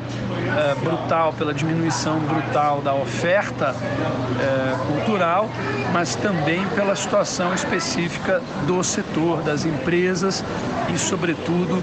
uh, 0.44 0.80
brutal, 0.80 1.32
pela 1.32 1.52
diminuição 1.52 2.20
brutal 2.20 2.80
da 2.82 2.94
oferta 2.94 3.74
uh, 3.74 4.86
cultural, 4.86 5.48
mas 5.92 6.14
também 6.16 6.66
pela 6.70 6.94
situação 6.96 7.54
específica 7.54 8.42
do 8.66 8.82
setor, 8.82 9.42
das 9.42 9.64
empresas 9.64 10.44
e, 10.92 10.98
sobretudo, 10.98 11.82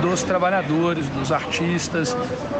dos 0.00 0.22
trabalhadores, 0.22 1.08
dos 1.10 1.32
artistas, 1.32 2.16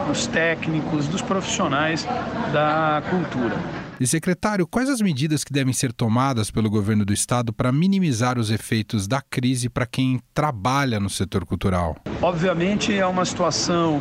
dos 0.06 0.26
técnicos, 0.26 1.06
dos 1.06 1.22
profissionais 1.22 2.06
da 2.52 3.02
cultura. 3.08 3.56
E 4.00 4.06
secretário, 4.06 4.64
quais 4.64 4.88
as 4.88 5.00
medidas 5.00 5.42
que 5.42 5.52
devem 5.52 5.72
ser 5.72 5.92
tomadas 5.92 6.52
pelo 6.52 6.70
governo 6.70 7.04
do 7.04 7.12
estado 7.12 7.52
para 7.52 7.72
minimizar 7.72 8.38
os 8.38 8.48
efeitos 8.48 9.08
da 9.08 9.20
crise 9.20 9.68
para 9.68 9.86
quem 9.86 10.20
trabalha 10.32 11.00
no 11.00 11.10
setor 11.10 11.44
cultural? 11.44 11.96
Obviamente 12.22 12.96
é 12.96 13.04
uma 13.04 13.24
situação 13.24 14.00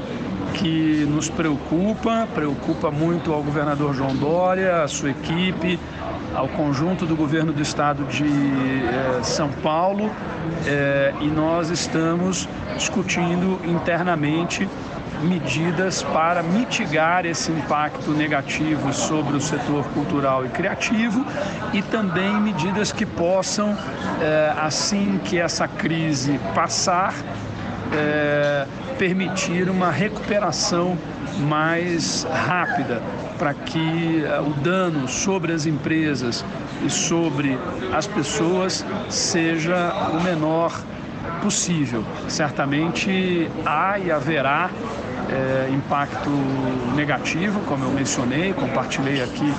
que 0.58 1.06
nos 1.08 1.30
preocupa, 1.30 2.28
preocupa 2.34 2.90
muito 2.90 3.32
ao 3.32 3.44
governador 3.44 3.94
João 3.94 4.16
Dória, 4.16 4.84
a 4.84 4.88
sua 4.88 5.12
equipe, 5.12 5.80
ao 6.34 6.48
conjunto 6.48 7.06
do 7.06 7.16
governo 7.16 7.54
do 7.54 7.62
estado 7.62 8.04
de 8.06 8.26
eh, 8.26 9.20
São 9.24 9.50
Paulo 9.50 10.12
eh, 10.66 11.14
e 11.22 11.28
nós 11.28 11.70
estamos 11.70 12.50
discutindo 12.76 13.60
internamente 13.66 14.68
medidas 15.22 16.04
para 16.04 16.44
mitigar 16.44 17.26
esse 17.26 17.52
impacto 17.52 18.12
negativo 18.12 18.94
sobre 18.94 19.36
o 19.36 19.42
setor 19.42 19.84
cultural 19.86 20.46
e 20.46 20.50
criativo 20.50 21.26
e 21.74 21.82
também 21.82 22.40
medidas 22.40 22.92
que 22.92 23.06
possam, 23.06 23.76
eh, 24.22 24.54
assim 24.58 25.20
que 25.24 25.40
essa 25.40 25.68
crise 25.68 26.40
passar, 26.54 27.14
permitir 28.98 29.70
uma 29.70 29.92
recuperação 29.92 30.98
mais 31.40 32.24
rápida 32.24 33.02
para 33.38 33.54
que 33.54 34.24
uh, 34.24 34.50
o 34.50 34.54
dano 34.62 35.08
sobre 35.08 35.54
as 35.54 35.66
empresas 35.66 36.44
e 36.86 36.90
sobre 36.90 37.58
as 37.94 38.08
pessoas 38.08 38.86
seja 39.10 39.94
o 40.14 40.22
menor 40.22 40.82
possível. 41.42 42.04
Certamente 42.28 43.50
há 43.66 44.00
e 44.00 44.12
haverá 44.12 44.70
é, 45.30 45.70
impacto 45.72 46.30
negativo, 46.96 47.60
como 47.62 47.84
eu 47.84 47.92
mencionei, 47.92 48.54
compartilhei 48.54 49.22
aqui 49.22 49.54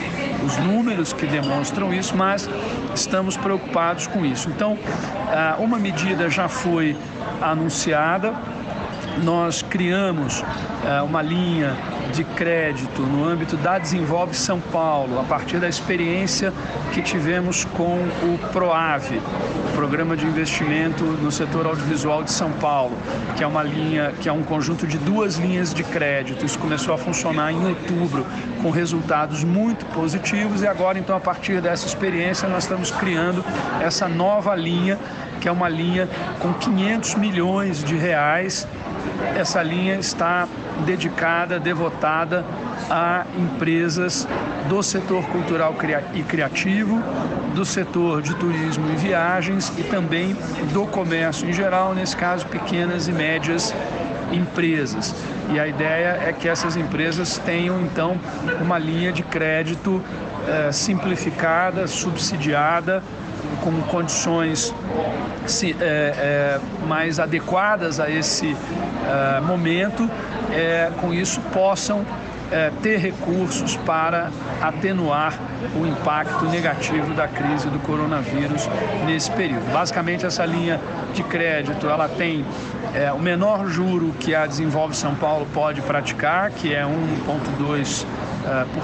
os 0.44 0.56
números 0.58 1.12
que 1.12 1.26
demonstram 1.26 1.92
isso, 1.92 2.16
mas 2.16 2.48
estamos 2.94 3.36
preocupados 3.36 4.06
com 4.06 4.24
isso. 4.24 4.48
Então, 4.48 4.78
ah, 5.28 5.56
uma 5.58 5.78
medida 5.78 6.30
já 6.30 6.48
foi 6.48 6.96
anunciada, 7.40 8.34
nós 9.22 9.62
criamos 9.62 10.42
é, 10.86 11.02
uma 11.02 11.22
linha 11.22 11.76
de 12.12 12.24
crédito 12.24 13.02
no 13.02 13.24
âmbito 13.24 13.56
da 13.56 13.78
Desenvolve 13.78 14.34
São 14.34 14.60
Paulo, 14.60 15.20
a 15.20 15.24
partir 15.24 15.58
da 15.58 15.68
experiência 15.68 16.52
que 16.92 17.02
tivemos 17.02 17.64
com 17.64 17.98
o 18.22 18.38
PROAVE, 18.52 19.18
o 19.18 19.72
Programa 19.74 20.16
de 20.16 20.26
Investimento 20.26 21.04
no 21.04 21.30
Setor 21.30 21.66
Audiovisual 21.66 22.24
de 22.24 22.32
São 22.32 22.50
Paulo, 22.52 22.96
que 23.36 23.44
é 23.44 23.46
uma 23.46 23.62
linha, 23.62 24.12
que 24.20 24.28
é 24.28 24.32
um 24.32 24.42
conjunto 24.42 24.86
de 24.86 24.98
duas 24.98 25.36
linhas 25.36 25.72
de 25.72 25.84
crédito. 25.84 26.44
Isso 26.44 26.58
começou 26.58 26.94
a 26.94 26.98
funcionar 26.98 27.52
em 27.52 27.66
outubro 27.66 28.26
com 28.62 28.70
resultados 28.70 29.44
muito 29.44 29.84
positivos 29.86 30.62
e 30.62 30.66
agora 30.66 30.98
então 30.98 31.16
a 31.16 31.20
partir 31.20 31.60
dessa 31.60 31.86
experiência 31.86 32.48
nós 32.48 32.64
estamos 32.64 32.90
criando 32.90 33.44
essa 33.80 34.08
nova 34.08 34.54
linha, 34.54 34.98
que 35.40 35.48
é 35.48 35.52
uma 35.52 35.68
linha 35.68 36.08
com 36.40 36.52
500 36.54 37.14
milhões 37.14 37.84
de 37.84 37.96
reais 37.96 38.66
essa 39.36 39.62
linha 39.62 39.96
está 39.96 40.48
dedicada, 40.84 41.58
devotada 41.58 42.44
a 42.90 43.24
empresas 43.36 44.26
do 44.68 44.82
setor 44.82 45.24
cultural 45.26 45.74
e 46.14 46.22
criativo, 46.22 47.02
do 47.54 47.64
setor 47.64 48.22
de 48.22 48.34
turismo 48.34 48.90
e 48.92 48.96
viagens 48.96 49.72
e 49.76 49.82
também 49.82 50.36
do 50.72 50.86
comércio 50.86 51.48
em 51.48 51.52
geral, 51.52 51.94
nesse 51.94 52.16
caso 52.16 52.46
pequenas 52.46 53.08
e 53.08 53.12
médias 53.12 53.74
empresas. 54.32 55.14
E 55.50 55.58
a 55.58 55.66
ideia 55.66 56.20
é 56.26 56.32
que 56.32 56.48
essas 56.48 56.76
empresas 56.76 57.38
tenham 57.38 57.80
então 57.80 58.18
uma 58.60 58.78
linha 58.78 59.12
de 59.12 59.22
crédito 59.22 60.02
eh, 60.46 60.70
simplificada, 60.72 61.86
subsidiada, 61.86 63.02
com 63.70 63.82
condições 63.82 64.74
se, 65.46 65.76
é, 65.78 65.78
é, 65.80 66.60
mais 66.86 67.20
adequadas 67.20 68.00
a 68.00 68.10
esse 68.10 68.56
é, 69.06 69.40
momento, 69.40 70.08
é, 70.50 70.90
com 71.00 71.12
isso 71.12 71.40
possam 71.52 72.04
é, 72.50 72.70
ter 72.82 72.98
recursos 72.98 73.76
para 73.76 74.30
atenuar 74.62 75.34
o 75.78 75.86
impacto 75.86 76.46
negativo 76.46 77.12
da 77.12 77.28
crise 77.28 77.68
do 77.68 77.78
coronavírus 77.80 78.68
nesse 79.04 79.30
período. 79.30 79.70
Basicamente, 79.70 80.24
essa 80.24 80.46
linha 80.46 80.80
de 81.12 81.22
crédito 81.22 81.88
ela 81.88 82.08
tem 82.08 82.44
é, 82.94 83.12
o 83.12 83.18
menor 83.18 83.66
juro 83.66 84.14
que 84.18 84.34
a 84.34 84.46
Desenvolve 84.46 84.96
São 84.96 85.14
Paulo 85.14 85.46
pode 85.52 85.82
praticar, 85.82 86.50
que 86.50 86.74
é 86.74 86.84
1,2%. 86.84 88.06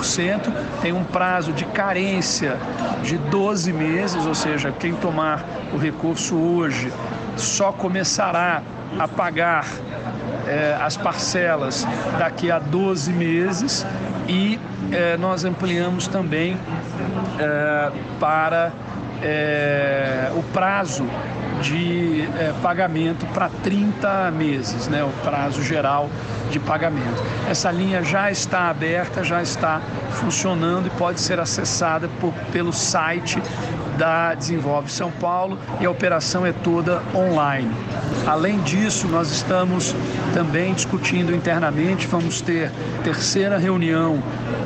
Cento, 0.03 0.53
tem 0.83 0.93
um 0.93 1.05
prazo 1.05 1.53
de 1.53 1.65
carência 1.67 2.57
de 3.03 3.17
12 3.17 3.73
meses, 3.73 4.27
ou 4.27 4.35
seja, 4.35 4.73
quem 4.73 4.95
tomar 4.95 5.45
o 5.73 5.79
recurso 5.79 6.37
hoje 6.37 6.93
só 7.37 7.73
começará 7.73 8.63
a 8.99 9.09
pagar 9.09 9.67
eh, 10.47 10.77
as 10.81 10.97
parcelas 10.97 11.87
daqui 12.19 12.51
a 12.51 12.59
12 12.59 13.13
meses 13.13 13.87
e 14.29 14.59
eh, 14.93 15.17
nós 15.17 15.45
ampliamos 15.45 16.07
também 16.07 16.57
eh, 17.39 17.91
para 18.21 18.73
o 20.37 20.43
prazo 20.53 21.07
de 21.63 22.29
pagamento 22.61 23.25
para 23.33 23.49
30 23.63 24.31
meses, 24.33 24.87
né, 24.89 25.03
o 25.03 25.09
prazo 25.25 25.63
geral 25.63 26.11
de 26.55 26.61
pagamento. 26.61 27.21
Essa 27.49 27.71
linha 27.73 28.03
já 28.05 28.31
está 28.31 28.71
aberta, 28.71 29.25
já 29.25 29.43
está 29.43 29.83
funcionando 30.13 30.87
e 30.87 30.91
pode 30.91 31.21
ser 31.21 31.41
acessada 31.41 32.09
por, 32.21 32.33
pelo 32.53 32.73
site 32.73 33.43
da 33.99 34.35
Desenvolve 34.35 34.91
São 34.91 35.11
Paulo 35.11 35.59
e 35.81 35.87
a 35.87 35.91
operação 35.91 36.47
é 36.47 36.53
toda 36.53 37.03
online. 37.15 37.71
Além 38.27 38.61
disso, 38.61 39.09
nós 39.09 39.31
estamos 39.31 39.95
também 40.33 40.75
discutindo 40.75 41.35
internamente, 41.35 42.07
vamos 42.07 42.41
ter 42.41 42.71
terceira 43.03 43.59
reunião 43.59 44.23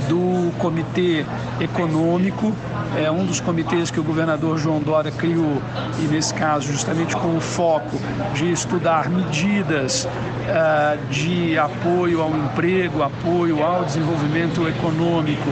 do 0.08 0.52
Comitê 0.58 1.24
Econômico, 1.60 2.54
é 2.96 3.10
um 3.10 3.24
dos 3.24 3.40
comitês 3.40 3.90
que 3.90 4.00
o 4.00 4.02
governador 4.02 4.58
João 4.58 4.80
Dória 4.80 5.10
criou, 5.10 5.60
e 5.98 6.02
nesse 6.02 6.32
caso 6.34 6.70
justamente 6.70 7.16
com 7.16 7.36
o 7.36 7.40
foco 7.40 7.98
de 8.34 8.50
estudar 8.50 9.08
medidas 9.08 10.04
uh, 10.04 11.06
de 11.10 11.58
apoio 11.58 12.22
ao 12.22 12.30
emprego, 12.30 13.02
apoio 13.02 13.62
ao 13.62 13.84
desenvolvimento 13.84 14.66
econômico 14.66 15.50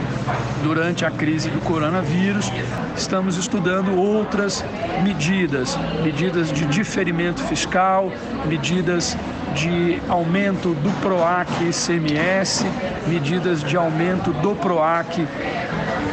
durante 0.63 1.05
a 1.05 1.11
crise 1.11 1.51
do 1.51 1.61
coronavírus. 1.61 2.51
Estamos 2.97 3.37
estudando 3.37 3.97
outras 3.97 4.65
medidas, 5.03 5.79
medidas 6.03 6.53
de 6.53 6.65
diferimento 6.67 7.43
fiscal, 7.43 8.11
medidas 8.47 9.17
de 9.55 10.01
aumento 10.09 10.75
do 10.75 10.91
PROAC 11.01 11.49
ICMS, 11.63 12.67
medidas 13.07 13.63
de 13.63 13.77
aumento 13.77 14.33
do 14.35 14.55
PROAC 14.55 15.27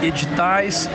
editais, 0.01 0.89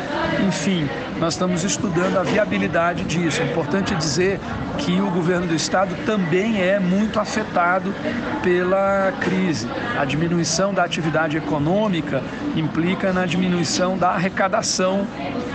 enfim, 0.47 0.89
nós 1.19 1.35
estamos 1.35 1.64
estudando 1.64 2.16
a 2.16 2.23
viabilidade 2.23 3.05
disso. 3.05 3.43
É 3.43 3.45
importante 3.45 3.95
dizer 3.95 4.41
que 4.79 5.01
o 5.01 5.11
governo 5.11 5.47
do 5.47 5.55
estado 5.55 5.95
também 6.07 6.61
é 6.62 6.79
muito 6.79 7.19
afetado 7.19 7.95
pela 8.43 9.12
crise. 9.21 9.69
A 9.99 10.05
diminuição 10.05 10.73
da 10.73 10.85
atividade 10.85 11.37
econômica 11.37 12.23
implica 12.57 13.12
na 13.12 13.27
diminuição 13.27 13.99
da 13.99 14.11
arrecadação 14.11 15.07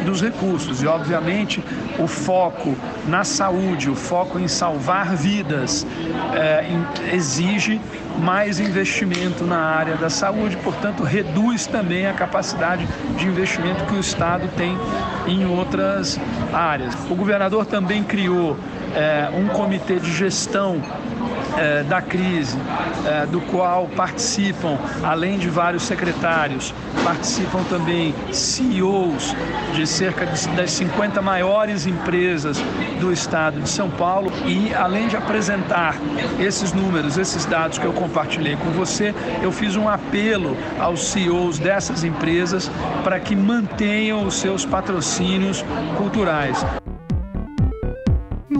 dos 0.03 0.21
recursos 0.21 0.81
e, 0.81 0.87
obviamente, 0.87 1.63
o 1.97 2.07
foco 2.07 2.75
na 3.07 3.23
saúde, 3.23 3.89
o 3.89 3.95
foco 3.95 4.39
em 4.39 4.47
salvar 4.47 5.15
vidas, 5.15 5.85
é, 6.33 6.65
exige 7.13 7.79
mais 8.19 8.59
investimento 8.59 9.43
na 9.43 9.57
área 9.57 9.95
da 9.95 10.09
saúde, 10.09 10.57
portanto, 10.57 11.03
reduz 11.03 11.65
também 11.65 12.05
a 12.05 12.13
capacidade 12.13 12.87
de 13.17 13.27
investimento 13.27 13.85
que 13.85 13.95
o 13.95 13.99
Estado 13.99 14.47
tem 14.55 14.77
em 15.27 15.45
outras 15.45 16.19
áreas. 16.53 16.93
O 17.09 17.15
governador 17.15 17.65
também 17.65 18.03
criou 18.03 18.57
é, 18.95 19.29
um 19.35 19.47
comitê 19.47 19.99
de 19.99 20.11
gestão 20.11 20.81
é, 21.57 21.83
da 21.83 22.01
crise, 22.01 22.57
é, 23.05 23.25
do 23.25 23.41
qual 23.41 23.87
participam, 23.87 24.77
além 25.03 25.37
de 25.37 25.49
vários 25.49 25.83
secretários, 25.83 26.73
participam 27.03 27.63
também 27.63 28.13
CEOs 28.31 29.35
de 29.73 29.85
cerca 29.85 30.25
de, 30.25 30.47
das 30.49 30.71
50 30.71 31.21
maiores 31.21 31.85
empresas 31.85 32.57
do 32.99 33.11
estado 33.11 33.59
de 33.61 33.69
São 33.69 33.89
Paulo. 33.89 34.31
E 34.45 34.73
além 34.73 35.07
de 35.07 35.15
apresentar 35.15 35.95
esses 36.39 36.73
números, 36.73 37.17
esses 37.17 37.45
dados 37.45 37.77
que 37.77 37.85
eu 37.85 37.93
compartilhei 37.93 38.55
com 38.55 38.71
você, 38.71 39.13
eu 39.41 39.51
fiz 39.51 39.75
um 39.75 39.87
apelo 39.87 40.57
aos 40.79 41.07
CEOs 41.07 41.59
dessas 41.59 42.03
empresas 42.03 42.69
para 43.03 43.19
que 43.19 43.35
mantenham 43.35 44.25
os 44.25 44.35
seus 44.35 44.65
patrocínios 44.65 45.63
culturais. 45.97 46.63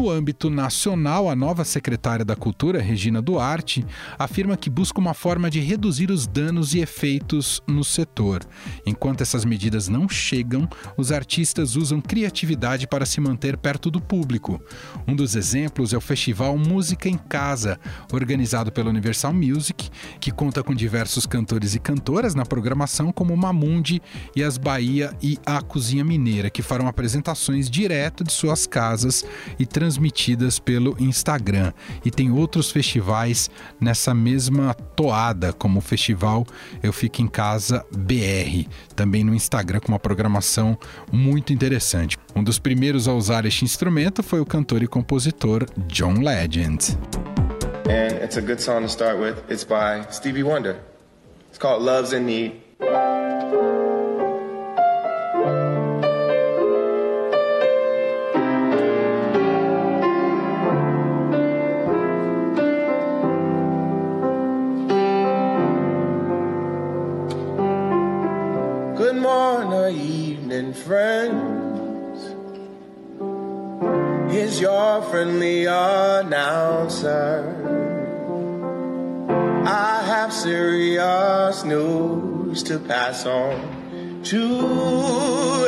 No 0.03 0.09
âmbito 0.09 0.49
nacional, 0.49 1.29
a 1.29 1.35
nova 1.35 1.63
secretária 1.63 2.25
da 2.25 2.35
Cultura, 2.35 2.81
Regina 2.81 3.21
Duarte, 3.21 3.85
afirma 4.19 4.57
que 4.57 4.69
busca 4.69 4.99
uma 4.99 5.13
forma 5.13 5.49
de 5.49 5.61
reduzir 5.61 6.11
os 6.11 6.27
danos 6.27 6.73
e 6.73 6.79
efeitos 6.79 7.61
no 7.65 7.85
setor. 7.85 8.45
Enquanto 8.85 9.21
essas 9.21 9.45
medidas 9.45 9.87
não 9.87 10.09
chegam, 10.09 10.67
os 10.97 11.09
artistas 11.09 11.77
usam 11.77 12.01
criatividade 12.01 12.85
para 12.85 13.05
se 13.05 13.21
manter 13.21 13.55
perto 13.55 13.89
do 13.89 14.01
público. 14.01 14.61
Um 15.07 15.15
dos 15.15 15.37
exemplos 15.37 15.93
é 15.93 15.97
o 15.97 16.01
festival 16.01 16.57
Música 16.57 17.07
em 17.07 17.17
Casa, 17.17 17.79
organizado 18.11 18.73
pela 18.73 18.89
Universal 18.89 19.33
Music, 19.33 19.89
que 20.19 20.31
conta 20.31 20.61
com 20.61 20.75
diversos 20.75 21.25
cantores 21.25 21.75
e 21.75 21.79
cantoras 21.79 22.35
na 22.35 22.45
programação, 22.45 23.09
como 23.09 23.37
Mamundi 23.37 24.01
e 24.35 24.43
as 24.43 24.57
Bahia 24.57 25.15
e 25.21 25.37
a 25.45 25.61
Cozinha 25.61 26.03
Mineira, 26.03 26.49
que 26.49 26.61
farão 26.61 26.89
apresentações 26.89 27.69
direto 27.69 28.21
de 28.21 28.33
suas 28.33 28.67
casas 28.67 29.23
e 29.57 29.65
transmitidas 29.93 30.59
pelo 30.59 30.95
Instagram. 30.99 31.71
E 32.03 32.09
tem 32.09 32.31
outros 32.31 32.71
festivais 32.71 33.49
nessa 33.79 34.13
mesma 34.13 34.73
toada, 34.73 35.53
como 35.53 35.79
o 35.79 35.81
festival 35.81 36.45
Eu 36.81 36.91
Fico 36.91 37.21
em 37.21 37.27
Casa 37.27 37.85
BR, 37.95 38.67
também 38.95 39.23
no 39.23 39.33
Instagram 39.33 39.79
com 39.79 39.89
uma 39.89 39.99
programação 39.99 40.77
muito 41.11 41.53
interessante. 41.53 42.17
Um 42.35 42.43
dos 42.43 42.57
primeiros 42.57 43.07
a 43.07 43.13
usar 43.13 43.45
este 43.45 43.63
instrumento 43.63 44.23
foi 44.23 44.39
o 44.39 44.45
cantor 44.45 44.81
e 44.81 44.87
compositor 44.87 45.65
John 45.87 46.21
Legend. 46.21 46.97
And 47.85 48.23
it's 48.23 48.37
a 48.37 48.41
good 48.41 48.61
song 48.61 48.81
to 48.81 48.89
start 48.89 49.19
with. 49.19 49.35
It's 49.49 49.65
by 49.65 50.07
Stevie 50.09 50.43
Wonder. 50.43 50.77
It's 51.49 51.59
called 51.59 51.83
Love's 51.83 52.13
in 52.13 52.25
Need. 52.25 53.72
And 70.53 70.75
friends. 70.77 72.19
is 74.31 74.61
your 74.61 75.01
friendly 75.03 75.65
announcer. 75.65 77.41
I 79.65 80.03
have 80.05 80.31
serious 80.31 81.63
news 81.63 82.61
to 82.63 82.77
pass 82.77 83.25
on 83.25 84.21
to 84.25 85.67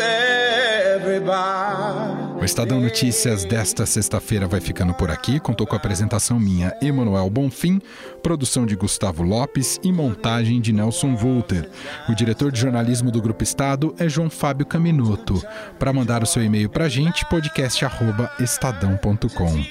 everybody. 0.94 2.24
O 2.46 2.46
Estadão 2.46 2.80
Notícias 2.80 3.43
desta 3.43 3.88
sexta-feira 3.88 4.48
vai 4.48 4.62
ficando 4.62 4.93
por 4.93 5.10
aqui. 5.10 5.39
Contou 5.39 5.66
com 5.66 5.74
a 5.74 5.80
apresentação 5.80 6.39
minha, 6.39 6.78
Emanuel 6.80 7.28
Bonfim, 7.28 7.82
produção 8.22 8.68
de 8.68 8.76
Gustavo 8.76 9.24
Lopes 9.24 9.80
e 9.84 9.91
montagem 9.91 10.62
de 10.62 10.72
Nelson 10.72 11.16
Volter. 11.16 11.68
O 12.08 12.14
diretor 12.14 12.52
de 12.52 12.60
jornalismo 12.60 13.10
do 13.10 13.20
Grupo 13.20 13.43
Estado 13.43 13.96
é 13.98 14.08
João 14.08 14.30
Fábio 14.30 14.64
Caminuto. 14.64 15.43
Para 15.80 15.91
mandar 15.91 16.22
o 16.22 16.28
seu 16.28 16.43
e-mail 16.43 16.70
para 16.70 16.86
a 16.86 16.89
gente, 16.89 17.26
podcast@estadão.com. 17.26 19.66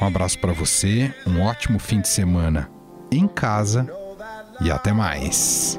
Um 0.00 0.06
abraço 0.06 0.38
para 0.38 0.54
você, 0.54 1.14
um 1.26 1.42
ótimo 1.42 1.78
fim 1.78 2.00
de 2.00 2.08
semana 2.08 2.70
em 3.12 3.28
casa 3.28 3.86
e 4.62 4.70
até 4.70 4.90
mais. 4.90 5.78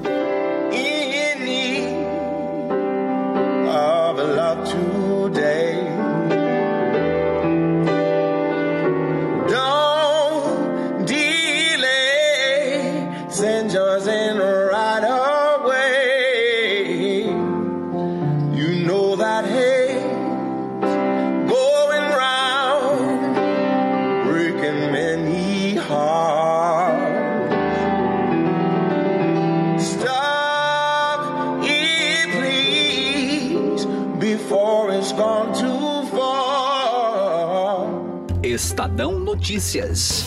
Notícias. 39.38 40.27